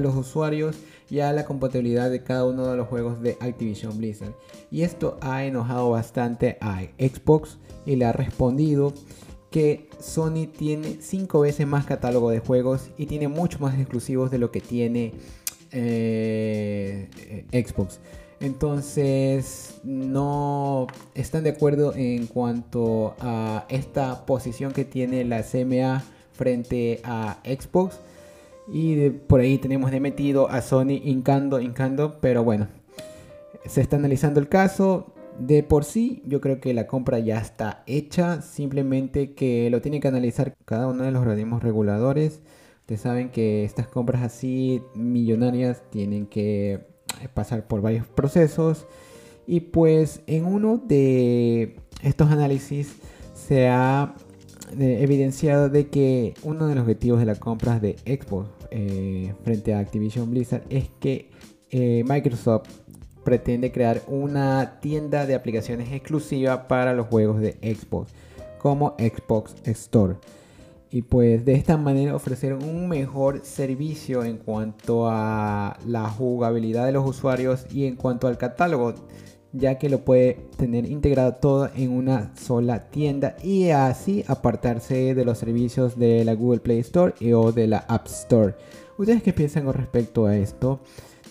los 0.00 0.14
usuarios 0.14 0.76
y 1.10 1.20
a 1.20 1.32
la 1.32 1.44
compatibilidad 1.44 2.10
de 2.10 2.22
cada 2.22 2.46
uno 2.46 2.66
de 2.66 2.76
los 2.76 2.88
juegos 2.88 3.20
de 3.20 3.36
Activision 3.40 3.98
Blizzard. 3.98 4.34
Y 4.70 4.82
esto 4.82 5.18
ha 5.20 5.44
enojado 5.44 5.90
bastante 5.90 6.58
a 6.60 6.82
Xbox 6.98 7.58
y 7.86 7.96
le 7.96 8.04
ha 8.04 8.12
respondido 8.12 8.94
que 9.50 9.88
Sony 9.98 10.46
tiene 10.46 10.98
5 11.00 11.40
veces 11.40 11.66
más 11.66 11.84
catálogo 11.84 12.30
de 12.30 12.38
juegos 12.38 12.90
y 12.96 13.06
tiene 13.06 13.26
mucho 13.26 13.58
más 13.58 13.74
exclusivos 13.78 14.30
de 14.30 14.38
lo 14.38 14.52
que 14.52 14.60
tiene 14.60 15.12
eh, 15.72 17.08
Xbox. 17.52 18.00
Entonces 18.40 19.80
no 19.84 20.86
están 21.14 21.44
de 21.44 21.50
acuerdo 21.50 21.94
en 21.94 22.26
cuanto 22.26 23.14
a 23.20 23.66
esta 23.68 24.24
posición 24.24 24.72
que 24.72 24.86
tiene 24.86 25.24
la 25.24 25.42
CMA 25.42 26.02
frente 26.32 27.00
a 27.04 27.38
Xbox. 27.44 28.00
Y 28.72 29.10
por 29.10 29.40
ahí 29.40 29.58
tenemos 29.58 29.90
de 29.90 30.00
metido 30.00 30.48
a 30.48 30.62
Sony 30.62 31.00
hincando, 31.04 31.60
hincando. 31.60 32.18
Pero 32.20 32.42
bueno, 32.42 32.68
se 33.66 33.82
está 33.82 33.96
analizando 33.96 34.40
el 34.40 34.48
caso. 34.48 35.12
De 35.38 35.62
por 35.62 35.84
sí, 35.84 36.22
yo 36.26 36.40
creo 36.40 36.60
que 36.60 36.72
la 36.72 36.86
compra 36.86 37.18
ya 37.18 37.38
está 37.38 37.82
hecha. 37.86 38.40
Simplemente 38.40 39.34
que 39.34 39.68
lo 39.68 39.82
tiene 39.82 40.00
que 40.00 40.08
analizar 40.08 40.54
cada 40.64 40.88
uno 40.88 41.04
de 41.04 41.10
los 41.10 41.20
organismos 41.20 41.62
reguladores. 41.62 42.40
Ustedes 42.80 43.02
saben 43.02 43.30
que 43.30 43.64
estas 43.64 43.86
compras 43.86 44.22
así 44.22 44.82
millonarias 44.94 45.82
tienen 45.90 46.26
que 46.26 46.80
pasar 47.28 47.66
por 47.66 47.80
varios 47.80 48.06
procesos. 48.06 48.86
Y 49.46 49.60
pues 49.60 50.22
en 50.26 50.44
uno 50.44 50.78
de 50.78 51.76
estos 52.02 52.30
análisis 52.30 52.94
se 53.34 53.68
ha 53.68 54.14
eh, 54.78 54.98
evidenciado 55.02 55.68
de 55.68 55.88
que 55.88 56.34
uno 56.42 56.66
de 56.66 56.74
los 56.74 56.82
objetivos 56.82 57.18
de 57.20 57.26
las 57.26 57.38
compras 57.38 57.80
de 57.82 57.96
Xbox 58.04 58.48
eh, 58.70 59.34
frente 59.42 59.74
a 59.74 59.80
Activision 59.80 60.30
Blizzard 60.30 60.62
es 60.70 60.88
que 61.00 61.30
Microsoft 61.72 62.68
pretende 63.24 63.70
crear 63.70 64.02
una 64.08 64.80
tienda 64.80 65.24
de 65.24 65.36
aplicaciones 65.36 65.92
exclusiva 65.92 66.66
para 66.66 66.94
los 66.94 67.06
juegos 67.06 67.40
de 67.40 67.52
Xbox 67.62 68.12
como 68.58 68.96
Xbox 68.98 69.54
Store 69.64 70.16
y 70.90 71.02
pues 71.02 71.44
de 71.44 71.54
esta 71.54 71.76
manera 71.76 72.16
ofrecer 72.16 72.54
un 72.54 72.88
mejor 72.88 73.40
servicio 73.44 74.24
en 74.24 74.38
cuanto 74.38 75.08
a 75.08 75.78
la 75.86 76.08
jugabilidad 76.08 76.86
de 76.86 76.92
los 76.92 77.08
usuarios 77.08 77.66
y 77.70 77.86
en 77.86 77.96
cuanto 77.96 78.26
al 78.26 78.38
catálogo 78.38 78.94
ya 79.52 79.78
que 79.78 79.88
lo 79.88 80.04
puede 80.04 80.34
tener 80.56 80.86
integrado 80.86 81.34
todo 81.34 81.70
en 81.74 81.90
una 81.90 82.32
sola 82.36 82.90
tienda 82.90 83.36
y 83.42 83.70
así 83.70 84.24
apartarse 84.28 85.14
de 85.14 85.24
los 85.24 85.38
servicios 85.38 85.98
de 85.98 86.24
la 86.24 86.34
Google 86.34 86.60
Play 86.60 86.78
Store 86.80 87.14
o 87.34 87.52
de 87.52 87.66
la 87.66 87.78
App 87.88 88.06
Store. 88.06 88.54
¿Ustedes 88.96 89.22
qué 89.22 89.32
piensan 89.32 89.64
con 89.64 89.74
respecto 89.74 90.26
a 90.26 90.36
esto? 90.36 90.80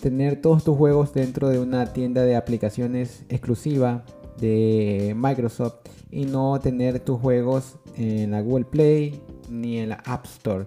Tener 0.02 0.40
todos 0.40 0.64
tus 0.64 0.76
juegos 0.76 1.12
dentro 1.14 1.48
de 1.48 1.58
una 1.58 1.92
tienda 1.92 2.22
de 2.22 2.36
aplicaciones 2.36 3.24
exclusiva 3.28 4.04
de 4.38 5.14
Microsoft 5.16 5.76
y 6.10 6.24
no 6.24 6.58
tener 6.60 7.00
tus 7.00 7.20
juegos 7.20 7.76
en 7.96 8.32
la 8.32 8.40
Google 8.40 8.64
Play 8.64 9.20
ni 9.50 9.78
en 9.78 9.90
la 9.90 10.02
App 10.06 10.24
Store. 10.26 10.66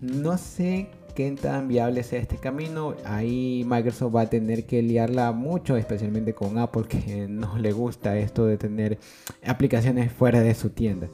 No 0.00 0.38
sé 0.38 0.88
qué 1.14 1.30
tan 1.32 1.68
viable 1.68 2.02
sea 2.02 2.20
este 2.20 2.36
camino. 2.36 2.94
Ahí 3.04 3.64
Microsoft 3.66 4.14
va 4.14 4.22
a 4.22 4.30
tener 4.30 4.64
que 4.64 4.82
liarla 4.82 5.32
mucho, 5.32 5.76
especialmente 5.76 6.34
con 6.34 6.58
Apple, 6.58 6.84
que 6.88 7.26
no 7.28 7.58
le 7.58 7.72
gusta 7.72 8.16
esto 8.16 8.46
de 8.46 8.56
tener 8.56 8.98
aplicaciones 9.44 10.12
fuera 10.12 10.40
de 10.40 10.54
su 10.54 10.70
tienda. 10.70 11.08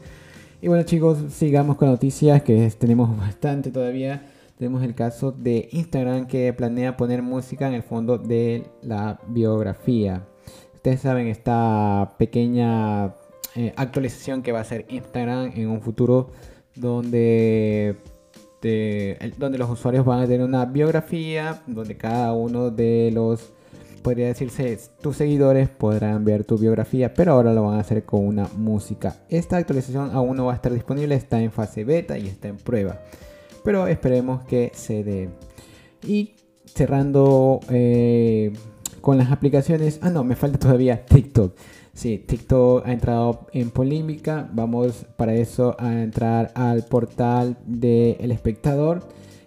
Y 0.60 0.68
bueno 0.68 0.84
chicos, 0.84 1.18
sigamos 1.32 1.76
con 1.76 1.88
noticias 1.88 2.42
que 2.42 2.70
tenemos 2.78 3.16
bastante 3.16 3.70
todavía. 3.70 4.22
Tenemos 4.58 4.82
el 4.82 4.94
caso 4.94 5.32
de 5.32 5.68
Instagram 5.70 6.26
que 6.26 6.52
planea 6.54 6.96
poner 6.96 7.20
música 7.22 7.68
en 7.68 7.74
el 7.74 7.82
fondo 7.82 8.16
de 8.16 8.64
la 8.82 9.20
biografía. 9.28 10.26
Ustedes 10.74 11.00
saben 11.00 11.26
esta 11.26 12.14
pequeña 12.16 13.14
eh, 13.54 13.74
actualización 13.76 14.42
que 14.42 14.52
va 14.52 14.60
a 14.60 14.62
hacer 14.62 14.86
Instagram 14.88 15.52
en 15.54 15.68
un 15.68 15.82
futuro 15.82 16.30
donde, 16.76 17.96
donde 19.38 19.58
los 19.58 19.70
usuarios 19.70 20.04
van 20.04 20.20
a 20.20 20.26
tener 20.26 20.42
una 20.46 20.64
biografía, 20.66 21.62
donde 21.66 21.96
cada 21.96 22.32
uno 22.32 22.70
de 22.70 23.10
los, 23.12 23.52
podría 24.02 24.26
decirse, 24.28 24.78
tus 25.00 25.16
seguidores 25.16 25.68
podrán 25.68 26.24
ver 26.24 26.44
tu 26.44 26.58
biografía, 26.58 27.12
pero 27.14 27.32
ahora 27.32 27.52
lo 27.52 27.64
van 27.64 27.78
a 27.78 27.80
hacer 27.80 28.04
con 28.04 28.26
una 28.26 28.48
música. 28.56 29.16
Esta 29.28 29.56
actualización 29.56 30.10
aún 30.12 30.36
no 30.36 30.46
va 30.46 30.52
a 30.52 30.56
estar 30.56 30.72
disponible, 30.72 31.14
está 31.14 31.40
en 31.40 31.50
fase 31.50 31.84
beta 31.84 32.18
y 32.18 32.28
está 32.28 32.48
en 32.48 32.56
prueba, 32.56 33.00
pero 33.64 33.86
esperemos 33.86 34.44
que 34.44 34.70
se 34.74 35.02
dé. 35.02 35.28
Y 36.06 36.34
cerrando 36.66 37.60
eh, 37.70 38.52
con 39.00 39.18
las 39.18 39.32
aplicaciones, 39.32 39.98
ah 40.02 40.10
no, 40.10 40.24
me 40.24 40.36
falta 40.36 40.58
todavía 40.58 41.04
TikTok. 41.06 41.56
Sí, 41.96 42.18
TikTok 42.18 42.86
ha 42.86 42.92
entrado 42.92 43.46
en 43.52 43.70
polémica. 43.70 44.50
Vamos 44.52 45.06
para 45.16 45.34
eso 45.34 45.74
a 45.78 46.02
entrar 46.02 46.52
al 46.54 46.82
portal 46.84 47.56
del 47.64 48.30
espectador. 48.30 49.00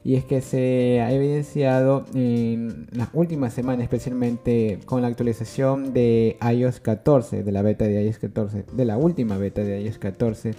Y 0.04 0.16
es 0.16 0.26
que 0.26 0.42
se 0.42 1.00
ha 1.00 1.14
evidenciado 1.14 2.06
en 2.16 2.88
las 2.92 3.10
últimas 3.14 3.54
semanas, 3.54 3.84
especialmente 3.84 4.80
con 4.86 5.04
la 5.04 5.10
actualización 5.10 5.94
de 5.94 6.38
iOS 6.42 6.80
14, 6.80 7.44
de 7.44 7.52
la 7.52 7.62
beta 7.62 7.86
de 7.86 8.04
iOS 8.04 8.18
14, 8.18 8.66
de 8.74 8.86
la 8.86 8.98
última 8.98 9.38
beta 9.38 9.62
de 9.62 9.82
iOS 9.84 10.00
14, 10.00 10.54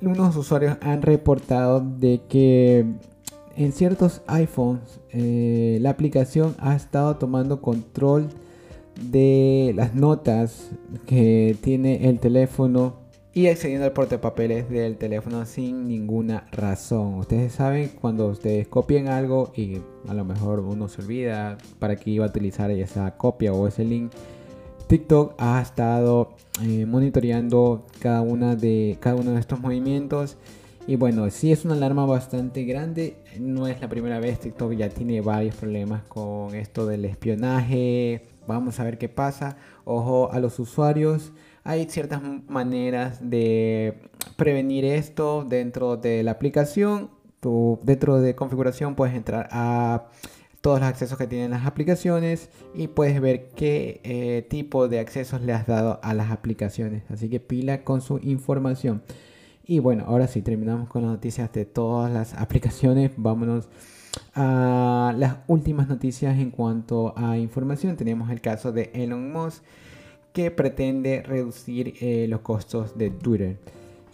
unos 0.00 0.34
usuarios 0.34 0.78
han 0.80 1.02
reportado 1.02 1.80
de 1.80 2.22
que 2.28 2.84
en 3.54 3.72
ciertos 3.72 4.22
iPhones 4.26 4.98
eh, 5.10 5.78
la 5.80 5.90
aplicación 5.90 6.56
ha 6.58 6.74
estado 6.74 7.18
tomando 7.18 7.60
control 7.60 8.30
de 9.10 9.72
las 9.74 9.94
notas 9.94 10.70
que 11.06 11.56
tiene 11.60 12.08
el 12.08 12.18
teléfono 12.20 13.02
y 13.34 13.46
accediendo 13.46 13.86
al 13.86 13.92
portapapeles 13.92 14.68
del 14.68 14.96
teléfono 14.98 15.46
sin 15.46 15.88
ninguna 15.88 16.46
razón. 16.52 17.14
Ustedes 17.14 17.54
saben 17.54 17.90
cuando 18.00 18.28
ustedes 18.28 18.68
copian 18.68 19.08
algo 19.08 19.52
y 19.56 19.78
a 20.06 20.12
lo 20.12 20.24
mejor 20.24 20.60
uno 20.60 20.88
se 20.88 21.00
olvida 21.00 21.56
para 21.78 21.96
qué 21.96 22.10
iba 22.10 22.26
a 22.26 22.28
utilizar 22.28 22.70
esa 22.70 23.16
copia 23.16 23.52
o 23.54 23.66
ese 23.66 23.84
link. 23.84 24.12
TikTok 24.86 25.34
ha 25.38 25.62
estado 25.62 26.34
eh, 26.62 26.84
monitoreando 26.84 27.86
cada, 28.00 28.20
una 28.20 28.54
de, 28.54 28.98
cada 29.00 29.16
uno 29.16 29.32
de 29.32 29.40
estos 29.40 29.58
movimientos. 29.58 30.36
Y 30.86 30.96
bueno, 30.96 31.30
si 31.30 31.52
es 31.52 31.64
una 31.64 31.74
alarma 31.74 32.04
bastante 32.04 32.64
grande. 32.64 33.16
No 33.38 33.66
es 33.66 33.80
la 33.80 33.88
primera 33.88 34.20
vez. 34.20 34.40
TikTok 34.40 34.72
ya 34.72 34.90
tiene 34.90 35.22
varios 35.22 35.54
problemas 35.54 36.02
con 36.02 36.54
esto 36.54 36.84
del 36.84 37.06
espionaje, 37.06 38.26
Vamos 38.46 38.80
a 38.80 38.84
ver 38.84 38.98
qué 38.98 39.08
pasa. 39.08 39.56
Ojo 39.84 40.32
a 40.32 40.40
los 40.40 40.58
usuarios. 40.58 41.32
Hay 41.64 41.86
ciertas 41.88 42.20
maneras 42.48 43.18
de 43.22 44.00
prevenir 44.36 44.84
esto 44.84 45.44
dentro 45.48 45.96
de 45.96 46.22
la 46.22 46.32
aplicación. 46.32 47.10
Tú, 47.40 47.78
dentro 47.82 48.20
de 48.20 48.34
configuración 48.34 48.94
puedes 48.94 49.14
entrar 49.14 49.48
a 49.50 50.06
todos 50.60 50.78
los 50.78 50.88
accesos 50.88 51.18
que 51.18 51.26
tienen 51.26 51.50
las 51.50 51.66
aplicaciones 51.66 52.48
y 52.72 52.86
puedes 52.86 53.20
ver 53.20 53.50
qué 53.50 54.00
eh, 54.04 54.46
tipo 54.48 54.88
de 54.88 55.00
accesos 55.00 55.42
le 55.42 55.52
has 55.52 55.66
dado 55.66 55.98
a 56.02 56.14
las 56.14 56.30
aplicaciones. 56.30 57.02
Así 57.10 57.28
que 57.28 57.40
pila 57.40 57.82
con 57.84 58.00
su 58.00 58.18
información. 58.18 59.02
Y 59.64 59.80
bueno, 59.80 60.04
ahora 60.06 60.28
sí 60.28 60.42
terminamos 60.42 60.88
con 60.88 61.02
las 61.02 61.10
noticias 61.10 61.52
de 61.52 61.64
todas 61.64 62.12
las 62.12 62.34
aplicaciones. 62.38 63.10
Vámonos 63.16 63.68
a 64.34 65.14
las 65.16 65.36
últimas 65.46 65.88
noticias 65.88 66.38
en 66.38 66.50
cuanto 66.50 67.14
a 67.16 67.38
información. 67.38 67.96
Tenemos 67.96 68.30
el 68.30 68.40
caso 68.40 68.72
de 68.72 68.90
Elon 68.94 69.32
Musk 69.32 69.62
que 70.32 70.50
pretende 70.50 71.22
reducir 71.22 71.94
eh, 72.00 72.26
los 72.28 72.40
costos 72.40 72.96
de 72.96 73.10
Twitter. 73.10 73.56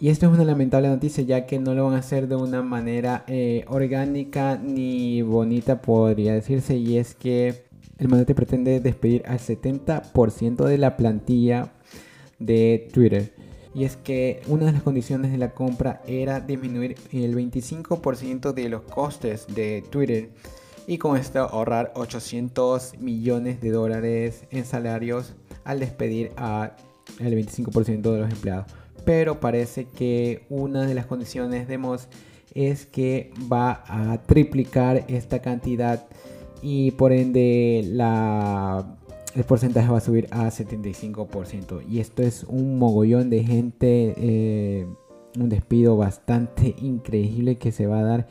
Y 0.01 0.09
esto 0.09 0.27
es 0.27 0.33
una 0.33 0.45
lamentable 0.45 0.87
noticia 0.87 1.23
ya 1.23 1.45
que 1.45 1.59
no 1.59 1.73
lo 1.73 1.85
van 1.85 1.95
a 1.95 1.99
hacer 1.99 2.27
de 2.27 2.35
una 2.35 2.61
manera 2.61 3.25
eh, 3.27 3.65
orgánica 3.67 4.57
ni 4.57 5.21
bonita 5.21 5.81
podría 5.81 6.33
decirse. 6.33 6.77
Y 6.77 6.97
es 6.97 7.15
que 7.15 7.63
el 7.97 8.07
mandate 8.07 8.33
pretende 8.35 8.79
despedir 8.79 9.23
al 9.25 9.39
70% 9.39 10.65
de 10.65 10.77
la 10.77 10.95
plantilla 10.95 11.73
de 12.39 12.87
Twitter 12.93 13.33
y 13.73 13.83
es 13.83 13.97
que 13.97 14.41
una 14.47 14.65
de 14.65 14.71
las 14.71 14.83
condiciones 14.83 15.31
de 15.31 15.37
la 15.37 15.51
compra 15.53 16.01
era 16.07 16.39
disminuir 16.39 16.95
el 17.11 17.35
25% 17.35 18.53
de 18.53 18.69
los 18.69 18.81
costes 18.83 19.45
de 19.53 19.83
Twitter 19.89 20.29
y 20.87 20.97
con 20.97 21.17
esto 21.17 21.39
ahorrar 21.39 21.91
800 21.95 22.97
millones 22.99 23.61
de 23.61 23.69
dólares 23.69 24.45
en 24.49 24.65
salarios 24.65 25.35
al 25.63 25.79
despedir 25.79 26.31
al 26.35 26.73
25% 27.19 28.01
de 28.01 28.19
los 28.19 28.31
empleados. 28.31 28.65
Pero 29.05 29.39
parece 29.39 29.85
que 29.85 30.45
una 30.49 30.85
de 30.85 30.95
las 30.95 31.05
condiciones 31.05 31.67
de 31.67 31.77
Moss 31.77 32.07
es 32.55 32.87
que 32.87 33.31
va 33.51 33.83
a 33.87 34.21
triplicar 34.23 35.05
esta 35.07 35.39
cantidad 35.39 36.07
y 36.61 36.91
por 36.91 37.13
ende 37.13 37.83
la 37.85 38.98
el 39.35 39.43
porcentaje 39.43 39.89
va 39.89 39.97
a 39.97 40.01
subir 40.01 40.27
a 40.31 40.47
75%. 40.47 41.83
Y 41.87 41.99
esto 41.99 42.23
es 42.23 42.43
un 42.43 42.77
mogollón 42.77 43.29
de 43.29 43.43
gente 43.43 44.13
eh, 44.17 44.87
un 45.37 45.49
despido 45.49 45.97
bastante 45.97 46.75
increíble 46.81 47.57
que 47.57 47.71
se 47.71 47.87
va 47.87 47.99
a 47.99 48.03
dar. 48.03 48.27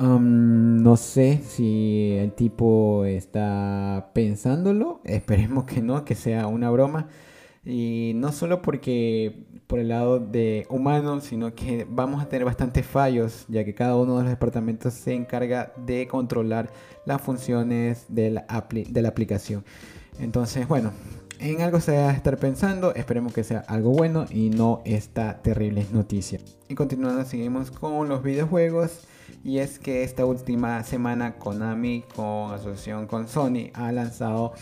No 0.00 0.96
sé 0.96 1.40
si 1.44 2.14
el 2.18 2.32
tipo 2.32 3.04
está 3.04 4.10
pensándolo, 4.14 5.00
esperemos 5.04 5.64
que 5.64 5.82
no, 5.82 6.04
que 6.04 6.14
sea 6.14 6.46
una 6.46 6.70
broma. 6.70 7.08
Y 7.64 8.12
no 8.14 8.32
solo 8.32 8.62
porque 8.62 9.47
por 9.68 9.78
el 9.78 9.88
lado 9.88 10.18
de 10.18 10.66
humano, 10.70 11.20
sino 11.20 11.54
que 11.54 11.86
vamos 11.88 12.22
a 12.22 12.28
tener 12.28 12.44
bastantes 12.44 12.86
fallos, 12.86 13.44
ya 13.48 13.64
que 13.64 13.74
cada 13.74 13.96
uno 13.96 14.16
de 14.16 14.22
los 14.22 14.30
departamentos 14.30 14.94
se 14.94 15.14
encarga 15.14 15.72
de 15.76 16.08
controlar 16.08 16.72
las 17.04 17.20
funciones 17.20 18.06
de 18.08 18.30
la, 18.30 18.66
de 18.70 19.02
la 19.02 19.08
aplicación. 19.08 19.64
Entonces, 20.18 20.66
bueno, 20.66 20.92
en 21.38 21.60
algo 21.60 21.80
se 21.80 21.96
va 21.96 22.10
a 22.10 22.12
estar 22.14 22.38
pensando, 22.38 22.94
esperemos 22.94 23.32
que 23.32 23.44
sea 23.44 23.60
algo 23.68 23.90
bueno 23.90 24.24
y 24.30 24.48
no 24.48 24.80
esta 24.86 25.40
terrible 25.42 25.86
noticia. 25.92 26.40
Y 26.68 26.74
continuando, 26.74 27.24
seguimos 27.24 27.70
con 27.70 28.08
los 28.08 28.22
videojuegos. 28.22 29.02
Y 29.44 29.58
es 29.58 29.78
que 29.78 30.02
esta 30.02 30.24
última 30.24 30.82
semana 30.82 31.36
Konami, 31.36 32.02
con 32.16 32.52
asociación 32.52 33.06
con 33.06 33.28
Sony, 33.28 33.70
ha 33.74 33.92
lanzado 33.92 34.54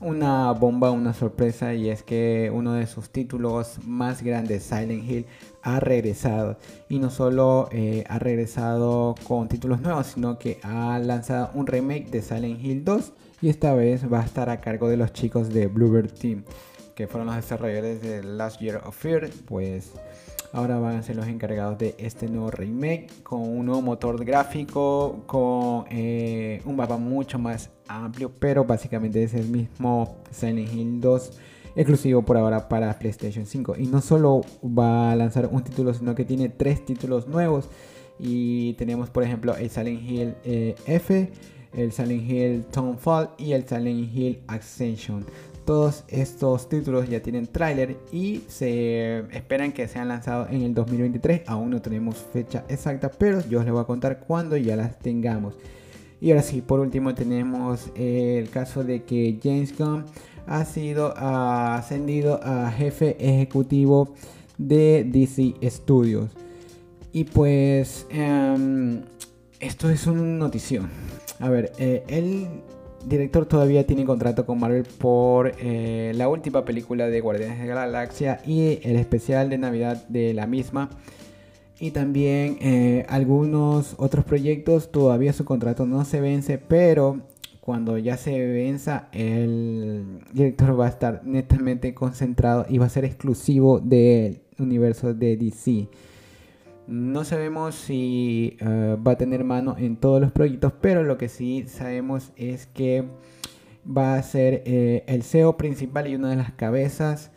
una 0.00 0.50
bomba, 0.52 0.90
una 0.90 1.14
sorpresa. 1.14 1.74
Y 1.74 1.88
es 1.88 2.02
que 2.02 2.50
uno 2.52 2.74
de 2.74 2.86
sus 2.86 3.10
títulos 3.10 3.78
más 3.86 4.22
grandes, 4.22 4.64
Silent 4.64 5.08
Hill, 5.08 5.26
ha 5.62 5.80
regresado. 5.80 6.58
Y 6.88 6.98
no 6.98 7.10
solo 7.10 7.68
eh, 7.70 8.04
ha 8.08 8.18
regresado 8.18 9.14
con 9.26 9.48
títulos 9.48 9.80
nuevos, 9.80 10.08
sino 10.08 10.38
que 10.38 10.58
ha 10.62 10.98
lanzado 10.98 11.50
un 11.54 11.66
remake 11.66 12.10
de 12.10 12.22
Silent 12.22 12.64
Hill 12.64 12.84
2 12.84 13.12
y 13.42 13.48
esta 13.48 13.74
vez 13.74 14.10
va 14.12 14.20
a 14.20 14.24
estar 14.24 14.50
a 14.50 14.60
cargo 14.60 14.88
de 14.88 14.98
los 14.98 15.12
chicos 15.12 15.48
de 15.48 15.66
Bluebird 15.66 16.12
Team, 16.12 16.44
que 16.94 17.06
fueron 17.06 17.26
los 17.26 17.36
desarrolladores 17.36 18.02
de 18.02 18.22
Last 18.22 18.60
Year 18.60 18.82
of 18.84 18.94
Fear, 18.94 19.30
pues 19.46 19.92
ahora 20.52 20.78
van 20.78 20.96
a 20.96 21.02
ser 21.02 21.16
los 21.16 21.26
encargados 21.26 21.78
de 21.78 21.94
este 21.98 22.28
nuevo 22.28 22.50
remake 22.50 23.08
con 23.22 23.40
un 23.42 23.66
nuevo 23.66 23.82
motor 23.82 24.24
gráfico, 24.24 25.22
con 25.26 25.84
eh, 25.90 26.62
un 26.64 26.76
mapa 26.76 26.96
mucho 26.96 27.38
más 27.38 27.70
amplio, 27.88 28.30
pero 28.38 28.64
básicamente 28.64 29.22
es 29.22 29.34
el 29.34 29.46
mismo 29.46 30.16
Silent 30.30 30.72
Hill 30.72 31.00
2 31.00 31.32
exclusivo 31.76 32.22
por 32.22 32.36
ahora 32.36 32.68
para 32.68 32.98
PlayStation 32.98 33.46
5. 33.46 33.76
Y 33.78 33.86
no 33.86 34.00
solo 34.00 34.42
va 34.62 35.12
a 35.12 35.16
lanzar 35.16 35.48
un 35.50 35.62
título, 35.62 35.94
sino 35.94 36.14
que 36.14 36.24
tiene 36.24 36.48
tres 36.48 36.84
títulos 36.84 37.28
nuevos. 37.28 37.68
Y 38.18 38.74
tenemos 38.74 39.08
por 39.08 39.22
ejemplo 39.22 39.56
el 39.56 39.70
Silent 39.70 40.02
Hill 40.02 40.34
eh, 40.44 40.74
F 40.86 41.30
el 41.72 41.92
Silent 41.92 42.28
Hill 42.28 42.64
Townfall 42.70 43.30
y 43.38 43.52
el 43.52 43.66
Silent 43.66 44.14
Hill 44.14 44.42
Ascension. 44.46 45.24
Todos 45.70 46.02
estos 46.08 46.68
títulos 46.68 47.08
ya 47.08 47.22
tienen 47.22 47.46
tráiler 47.46 47.96
y 48.10 48.42
se 48.48 49.20
esperan 49.30 49.70
que 49.70 49.86
sean 49.86 50.08
lanzados 50.08 50.48
en 50.50 50.62
el 50.62 50.74
2023. 50.74 51.42
Aún 51.46 51.70
no 51.70 51.80
tenemos 51.80 52.16
fecha 52.32 52.64
exacta, 52.68 53.08
pero 53.08 53.40
yo 53.48 53.60
os 53.60 53.64
les 53.64 53.72
voy 53.72 53.80
a 53.80 53.84
contar 53.84 54.18
cuando 54.18 54.56
ya 54.56 54.74
las 54.74 54.98
tengamos. 54.98 55.54
Y 56.20 56.32
ahora 56.32 56.42
sí, 56.42 56.60
por 56.60 56.80
último 56.80 57.14
tenemos 57.14 57.88
el 57.94 58.50
caso 58.50 58.82
de 58.82 59.04
que 59.04 59.38
James 59.40 59.78
Gunn 59.78 60.06
ha 60.48 60.64
sido 60.64 61.16
ascendido 61.16 62.40
a 62.42 62.72
jefe 62.72 63.16
ejecutivo 63.20 64.16
de 64.58 65.04
DC 65.04 65.54
Studios. 65.70 66.32
Y 67.12 67.22
pues 67.22 68.08
em, 68.10 69.02
esto 69.60 69.88
es 69.88 70.08
una 70.08 70.22
notición. 70.22 70.90
A 71.38 71.48
ver, 71.48 71.70
eh, 71.78 72.02
el 72.08 72.48
director 73.06 73.46
todavía 73.46 73.86
tiene 73.86 74.04
contrato 74.04 74.46
con 74.46 74.58
Marvel 74.58 74.84
por 74.98 75.52
eh, 75.58 76.12
la 76.14 76.28
última 76.28 76.64
película 76.64 77.08
de 77.08 77.20
Guardianes 77.20 77.58
de 77.58 77.66
la 77.66 77.74
Galaxia 77.74 78.40
y 78.46 78.80
el 78.82 78.96
especial 78.96 79.50
de 79.50 79.58
Navidad 79.58 80.06
de 80.08 80.34
la 80.34 80.46
misma. 80.46 80.90
Y 81.78 81.92
también 81.92 82.58
eh, 82.60 83.06
algunos 83.08 83.94
otros 83.96 84.24
proyectos, 84.24 84.90
todavía 84.90 85.32
su 85.32 85.44
contrato 85.44 85.86
no 85.86 86.04
se 86.04 86.20
vence, 86.20 86.58
pero 86.58 87.20
cuando 87.60 87.96
ya 87.98 88.16
se 88.16 88.38
venza, 88.46 89.08
el 89.12 90.20
director 90.32 90.78
va 90.78 90.86
a 90.86 90.90
estar 90.90 91.22
netamente 91.24 91.94
concentrado 91.94 92.66
y 92.68 92.78
va 92.78 92.86
a 92.86 92.90
ser 92.90 93.04
exclusivo 93.04 93.80
del 93.80 94.40
universo 94.58 95.14
de 95.14 95.36
DC. 95.36 95.88
No 96.90 97.22
sabemos 97.22 97.76
si 97.76 98.56
eh, 98.58 98.96
va 99.06 99.12
a 99.12 99.16
tener 99.16 99.44
mano 99.44 99.76
en 99.78 99.94
todos 99.94 100.20
los 100.20 100.32
proyectos, 100.32 100.72
pero 100.80 101.04
lo 101.04 101.18
que 101.18 101.28
sí 101.28 101.64
sabemos 101.68 102.32
es 102.34 102.66
que 102.66 103.04
va 103.86 104.16
a 104.16 104.22
ser 104.24 104.64
eh, 104.66 105.04
el 105.06 105.22
CEO 105.22 105.56
principal 105.56 106.08
y 106.08 106.16
una 106.16 106.30
de 106.30 106.36
las 106.36 106.50
cabezas. 106.50 107.30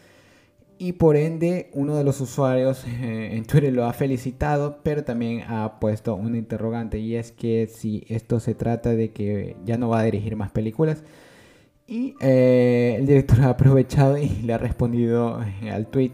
Y 0.80 0.94
por 0.94 1.16
ende, 1.18 1.70
uno 1.74 1.96
de 1.96 2.04
los 2.04 2.20
usuarios 2.20 2.84
eh, 2.88 3.36
en 3.36 3.46
Twitter 3.46 3.72
lo 3.72 3.86
ha 3.86 3.94
felicitado, 3.94 4.80
pero 4.82 5.04
también 5.04 5.44
ha 5.48 5.80
puesto 5.80 6.16
una 6.16 6.40
interrogante. 6.40 6.98
Y 6.98 7.16
es 7.16 7.32
que 7.32 7.68
si 7.68 8.06
esto 8.10 8.40
se 8.40 8.56
trata 8.56 8.90
de 8.96 9.12
que 9.12 9.56
ya 9.66 9.78
no 9.78 9.88
va 9.90 10.00
a 10.00 10.04
dirigir 10.04 10.36
más 10.36 10.50
películas. 10.50 11.04
Y 11.86 12.16
el 12.22 13.06
director 13.06 13.42
ha 13.44 13.50
aprovechado 13.50 14.18
y 14.18 14.30
le 14.30 14.54
ha 14.54 14.58
respondido 14.58 15.40
al 15.72 15.86
tweet 15.86 16.14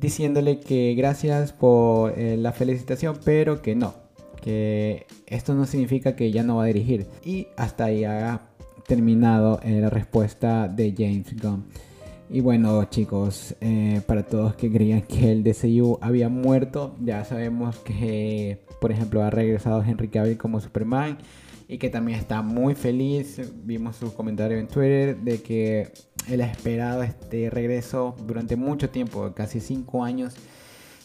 diciéndole 0.00 0.60
que 0.60 0.94
gracias 0.94 1.52
por 1.52 2.18
eh, 2.18 2.36
la 2.36 2.52
felicitación, 2.52 3.18
pero 3.24 3.60
que 3.60 3.74
no, 3.74 3.94
que 4.42 5.06
esto 5.26 5.54
no 5.54 5.66
significa 5.66 6.16
que 6.16 6.32
ya 6.32 6.42
no 6.42 6.56
va 6.56 6.64
a 6.64 6.66
dirigir. 6.66 7.06
Y 7.24 7.48
hasta 7.56 7.84
ahí 7.84 8.04
ha 8.04 8.40
terminado 8.86 9.60
eh, 9.62 9.80
la 9.80 9.90
respuesta 9.90 10.66
de 10.68 10.94
James 10.96 11.40
Gunn. 11.40 11.66
Y 12.32 12.40
bueno 12.40 12.84
chicos, 12.84 13.56
eh, 13.60 14.00
para 14.06 14.24
todos 14.24 14.54
que 14.54 14.70
creían 14.70 15.02
que 15.02 15.32
el 15.32 15.42
DCU 15.42 15.98
había 16.00 16.28
muerto, 16.28 16.94
ya 17.00 17.24
sabemos 17.24 17.76
que 17.78 18.64
por 18.80 18.92
ejemplo 18.92 19.22
ha 19.22 19.30
regresado 19.30 19.82
Henry 19.82 20.08
Cavill 20.08 20.38
como 20.38 20.60
Superman 20.60 21.18
y 21.66 21.78
que 21.78 21.88
también 21.88 22.18
está 22.18 22.42
muy 22.42 22.74
feliz. 22.74 23.40
Vimos 23.64 23.96
su 23.96 24.14
comentario 24.14 24.58
en 24.58 24.68
Twitter 24.68 25.16
de 25.16 25.42
que 25.42 25.92
ha 26.28 26.46
esperado 26.46 27.02
este 27.02 27.50
regreso 27.50 28.14
durante 28.26 28.56
mucho 28.56 28.90
tiempo, 28.90 29.32
casi 29.34 29.60
5 29.60 30.04
años. 30.04 30.34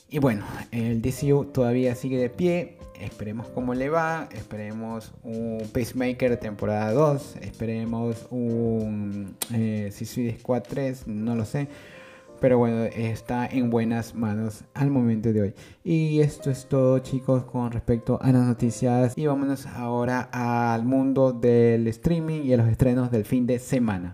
Y 0.09 0.19
bueno, 0.19 0.45
el 0.71 1.01
DCU 1.01 1.45
todavía 1.45 1.95
sigue 1.95 2.17
de 2.17 2.29
pie. 2.29 2.77
Esperemos 2.99 3.47
cómo 3.47 3.73
le 3.73 3.89
va. 3.89 4.29
Esperemos 4.31 5.13
un 5.23 5.63
Pacemaker 5.73 6.37
temporada 6.37 6.91
2. 6.93 7.37
Esperemos 7.41 8.27
un 8.29 9.35
eh, 9.53 9.91
Suicide 9.91 10.37
Squad 10.39 10.63
3. 10.69 11.07
No 11.07 11.35
lo 11.35 11.43
sé. 11.43 11.67
Pero 12.39 12.59
bueno, 12.59 12.83
está 12.83 13.47
en 13.47 13.69
buenas 13.69 14.13
manos 14.13 14.63
al 14.73 14.91
momento 14.91 15.33
de 15.33 15.41
hoy. 15.41 15.53
Y 15.83 16.19
esto 16.19 16.51
es 16.51 16.67
todo 16.67 16.99
chicos 16.99 17.43
con 17.45 17.71
respecto 17.71 18.19
a 18.21 18.31
las 18.31 18.45
noticias. 18.45 19.17
Y 19.17 19.25
vámonos 19.25 19.65
ahora 19.65 20.29
al 20.31 20.85
mundo 20.85 21.31
del 21.33 21.87
streaming 21.87 22.43
y 22.43 22.53
a 22.53 22.57
los 22.57 22.67
estrenos 22.67 23.09
del 23.09 23.25
fin 23.25 23.47
de 23.47 23.57
semana. 23.59 24.13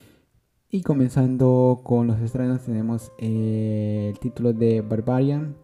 Y 0.74 0.84
comenzando 0.84 1.82
con 1.84 2.08
los 2.08 2.22
estrenos 2.22 2.62
tenemos 2.62 3.12
el 3.18 4.18
título 4.22 4.54
de 4.54 4.80
Barbarian, 4.80 5.58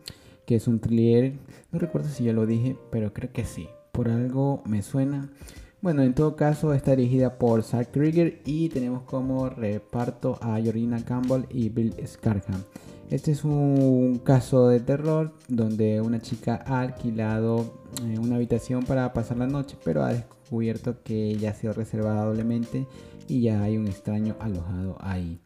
que 0.46 0.56
es 0.56 0.68
un 0.68 0.82
thriller. 0.82 1.32
No 1.72 1.80
recuerdo 1.80 2.10
si 2.10 2.26
ya 2.26 2.34
lo 2.34 2.46
dije, 2.46 2.76
pero 2.92 3.14
creo 3.14 3.32
que 3.32 3.46
sí. 3.46 3.70
Por 3.94 4.10
algo 4.10 4.62
me 4.66 4.82
suena. 4.82 5.32
Bueno, 5.80 6.04
en 6.04 6.14
todo 6.14 6.36
caso 6.36 6.74
está 6.74 6.94
dirigida 6.94 7.38
por 7.38 7.64
Zack 7.64 7.92
Krieger 7.92 8.42
y 8.44 8.68
tenemos 8.68 9.04
como 9.04 9.48
reparto 9.48 10.38
a 10.42 10.60
Jorina 10.62 11.02
Campbell 11.06 11.46
y 11.52 11.70
Bill 11.70 11.96
Scarham. 12.06 12.62
Este 13.10 13.32
es 13.32 13.46
un 13.46 14.20
caso 14.26 14.68
de 14.68 14.82
terror 14.82 15.32
donde 15.48 16.02
una 16.02 16.22
chica 16.22 16.66
ha 16.68 16.82
alquilado 16.82 17.76
eh, 18.04 18.20
una 18.20 18.36
habitación 18.36 18.84
para 18.84 19.14
pasar 19.14 19.38
la 19.38 19.48
noche, 19.48 19.78
pero 19.86 20.04
ha 20.04 20.12
descubierto 20.12 21.02
que 21.02 21.38
ya 21.38 21.52
ha 21.52 21.54
sido 21.54 21.72
reservada 21.72 22.26
doblemente 22.26 22.86
y 23.28 23.42
ya 23.42 23.62
hay 23.62 23.78
un 23.78 23.88
extraño 23.88 24.36
alojado 24.40 24.98
ahí. 25.00 25.40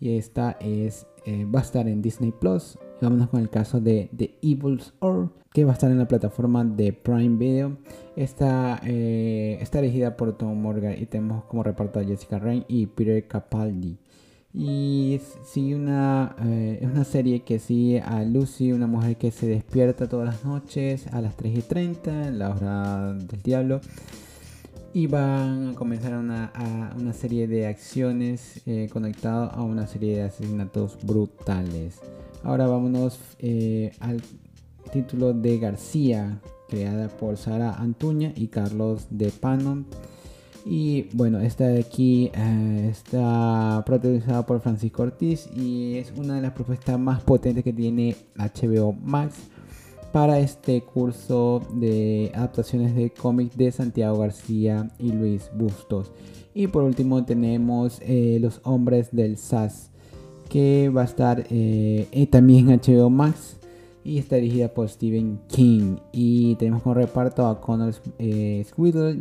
Y 0.00 0.16
esta 0.16 0.52
es, 0.60 1.06
eh, 1.24 1.46
va 1.46 1.60
a 1.60 1.62
estar 1.62 1.88
en 1.88 2.02
Disney 2.02 2.32
Plus. 2.32 2.78
Vámonos 3.00 3.28
con 3.28 3.40
el 3.40 3.50
caso 3.50 3.80
de 3.80 4.10
The 4.16 4.38
Evil's 4.42 4.92
Or 5.00 5.30
que 5.54 5.64
va 5.64 5.70
a 5.70 5.74
estar 5.74 5.90
en 5.90 5.98
la 5.98 6.08
plataforma 6.08 6.64
de 6.64 6.92
Prime 6.92 7.36
Video. 7.38 7.76
Está, 8.16 8.80
eh, 8.84 9.56
está 9.60 9.80
dirigida 9.80 10.16
por 10.16 10.36
Tom 10.36 10.60
Morgan 10.60 10.96
y 11.00 11.06
tenemos 11.06 11.44
como 11.44 11.62
reparto 11.62 12.00
a 12.00 12.04
Jessica 12.04 12.40
Rain 12.40 12.64
y 12.66 12.86
Peter 12.86 13.26
Capaldi. 13.28 13.96
Y 14.52 15.20
sigue 15.44 15.76
una, 15.76 16.34
eh, 16.44 16.80
es 16.82 16.88
una 16.90 17.04
serie 17.04 17.44
que 17.44 17.60
sigue 17.60 18.00
a 18.00 18.24
Lucy, 18.24 18.72
una 18.72 18.88
mujer 18.88 19.16
que 19.16 19.30
se 19.30 19.46
despierta 19.46 20.08
todas 20.08 20.26
las 20.26 20.44
noches 20.44 21.06
a 21.12 21.20
las 21.20 21.36
3 21.36 21.58
y 21.58 21.62
30, 21.62 22.30
la 22.32 22.50
hora 22.50 23.14
del 23.14 23.42
diablo. 23.42 23.80
Y 24.94 25.08
van 25.08 25.70
a 25.70 25.74
comenzar 25.74 26.16
una, 26.16 26.52
una 26.96 27.12
serie 27.12 27.48
de 27.48 27.66
acciones 27.66 28.62
eh, 28.64 28.88
conectadas 28.92 29.52
a 29.52 29.62
una 29.62 29.88
serie 29.88 30.14
de 30.14 30.22
asesinatos 30.22 30.96
brutales. 31.02 31.98
Ahora 32.44 32.68
vámonos 32.68 33.18
eh, 33.40 33.90
al 33.98 34.22
título 34.92 35.32
de 35.32 35.58
García, 35.58 36.38
creada 36.68 37.08
por 37.08 37.36
Sara 37.36 37.74
Antuña 37.74 38.32
y 38.36 38.46
Carlos 38.46 39.08
de 39.10 39.32
Panon. 39.32 39.84
Y 40.64 41.08
bueno, 41.12 41.40
esta 41.40 41.66
de 41.66 41.80
aquí 41.80 42.30
eh, 42.32 42.88
está 42.88 43.82
protagonizada 43.84 44.46
por 44.46 44.60
Francisco 44.60 45.02
Ortiz 45.02 45.48
y 45.56 45.96
es 45.96 46.12
una 46.16 46.36
de 46.36 46.42
las 46.42 46.52
propuestas 46.52 47.00
más 47.00 47.20
potentes 47.20 47.64
que 47.64 47.72
tiene 47.72 48.14
HBO 48.36 48.92
Max. 48.92 49.34
Para 50.14 50.38
este 50.38 50.80
curso 50.80 51.60
de 51.72 52.30
adaptaciones 52.36 52.94
de 52.94 53.10
cómics 53.10 53.56
de 53.56 53.72
Santiago 53.72 54.16
García 54.18 54.88
y 54.96 55.10
Luis 55.10 55.50
Bustos. 55.52 56.12
Y 56.54 56.68
por 56.68 56.84
último 56.84 57.24
tenemos 57.24 57.98
eh, 58.00 58.38
Los 58.40 58.60
Hombres 58.62 59.08
del 59.10 59.36
SAS, 59.36 59.90
que 60.48 60.88
va 60.88 61.02
a 61.02 61.06
estar 61.06 61.44
eh, 61.50 62.28
también 62.30 62.70
en 62.70 62.80
HBO 62.80 63.10
Max 63.10 63.56
y 64.04 64.18
está 64.18 64.36
dirigida 64.36 64.68
por 64.68 64.88
Stephen 64.88 65.40
King. 65.48 65.96
Y 66.12 66.54
tenemos 66.60 66.84
como 66.84 66.94
reparto 66.94 67.48
a 67.48 67.60
Connor 67.60 67.92
eh, 68.20 68.64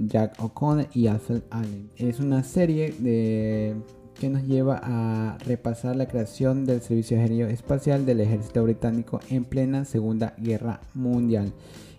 Jack 0.06 0.36
O'Connor 0.44 0.90
y 0.94 1.08
Alfred 1.08 1.42
Allen. 1.50 1.90
Es 1.98 2.20
una 2.20 2.44
serie 2.44 2.94
de, 3.00 3.74
que 4.20 4.30
nos 4.30 4.44
lleva 4.44 4.80
a 4.84 5.38
repasar 5.46 5.96
la 5.96 6.08
creación 6.08 6.66
del 6.66 6.82
Servicio 6.82 7.20
Aéreo 7.20 7.48
Espacial 7.48 8.06
del 8.06 8.22
Ejército 8.22 8.64
Británico 8.64 9.20
en 9.30 9.46
plena 9.46 9.86
Segunda 9.86 10.34
Guerra 10.38 10.82
Mundial. 10.94 11.52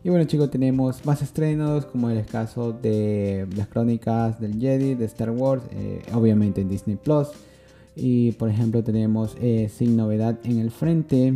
Y 0.03 0.11
bueno 0.11 0.27
chicos, 0.27 0.51
tenemos 0.51 1.07
más 1.07 1.23
estrenos 1.23 1.87
como 1.87 2.11
el 2.11 2.27
caso 2.27 2.73
de 2.73 3.47
las 3.57 3.69
crónicas 3.69 4.39
del 4.39 4.61
Jedi, 4.61 4.95
de 4.95 5.07
Star 5.07 5.31
Wars, 5.31 5.63
eh, 5.73 6.03
obviamente 6.13 6.61
en 6.61 6.69
Disney 6.69 6.97
Plus. 6.97 7.29
Y 7.97 8.33
por 8.33 8.51
ejemplo 8.51 8.85
tenemos 8.85 9.37
eh, 9.41 9.71
Sin 9.75 9.97
Novedad 9.97 10.39
en 10.45 10.59
el 10.59 10.71
Frente 10.71 11.35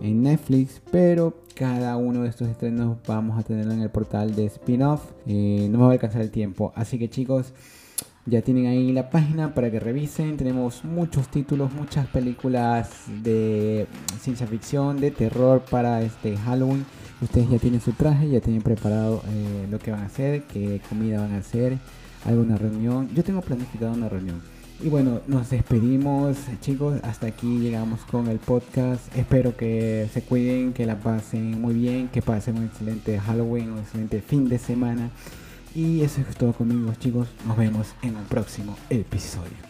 en 0.00 0.22
Netflix, 0.22 0.80
pero 0.90 1.34
cada 1.54 1.96
uno 1.96 2.22
de 2.22 2.28
estos 2.28 2.48
estrenos 2.48 2.96
vamos 3.06 3.38
a 3.38 3.42
tenerlo 3.42 3.72
en 3.72 3.82
el 3.82 3.90
portal 3.90 4.34
de 4.34 4.46
spin-off. 4.46 5.02
Eh, 5.26 5.68
no 5.70 5.78
me 5.78 5.84
va 5.84 5.90
a 5.90 5.92
alcanzar 5.92 6.22
el 6.22 6.30
tiempo, 6.30 6.72
así 6.74 6.98
que 6.98 7.08
chicos, 7.08 7.52
ya 8.26 8.42
tienen 8.42 8.66
ahí 8.66 8.92
la 8.92 9.10
página 9.10 9.54
para 9.54 9.70
que 9.70 9.80
revisen. 9.80 10.36
Tenemos 10.36 10.84
muchos 10.84 11.28
títulos, 11.28 11.72
muchas 11.72 12.06
películas 12.06 12.90
de 13.22 13.86
ciencia 14.20 14.46
ficción, 14.46 15.00
de 15.00 15.10
terror 15.10 15.62
para 15.70 16.02
este 16.02 16.36
Halloween. 16.36 16.84
Ustedes 17.20 17.50
ya 17.50 17.58
tienen 17.58 17.80
su 17.80 17.92
traje, 17.92 18.28
ya 18.28 18.40
tienen 18.40 18.62
preparado 18.62 19.22
eh, 19.28 19.66
lo 19.70 19.78
que 19.78 19.90
van 19.90 20.00
a 20.02 20.06
hacer, 20.06 20.42
qué 20.44 20.80
comida 20.88 21.20
van 21.20 21.32
a 21.32 21.38
hacer, 21.38 21.78
alguna 22.24 22.56
reunión. 22.56 23.08
Yo 23.14 23.24
tengo 23.24 23.40
planificado 23.40 23.92
una 23.92 24.08
reunión 24.08 24.40
y 24.80 24.88
bueno, 24.90 25.20
nos 25.26 25.50
despedimos 25.50 26.36
chicos, 26.60 27.00
hasta 27.02 27.26
aquí 27.26 27.58
llegamos 27.58 28.00
con 28.02 28.28
el 28.28 28.38
podcast. 28.38 29.02
Espero 29.16 29.56
que 29.56 30.08
se 30.12 30.22
cuiden, 30.22 30.72
que 30.72 30.86
la 30.86 31.00
pasen 31.00 31.60
muy 31.60 31.74
bien, 31.74 32.06
que 32.08 32.22
pasen 32.22 32.58
un 32.58 32.66
excelente 32.66 33.18
Halloween, 33.18 33.72
un 33.72 33.78
excelente 33.78 34.20
fin 34.20 34.48
de 34.48 34.58
semana. 34.58 35.10
Y 35.74 36.02
eso 36.02 36.20
es 36.22 36.36
todo 36.36 36.52
conmigo 36.52 36.92
chicos, 36.98 37.28
nos 37.46 37.56
vemos 37.56 37.88
en 38.02 38.16
un 38.16 38.24
próximo 38.24 38.76
episodio. 38.90 39.67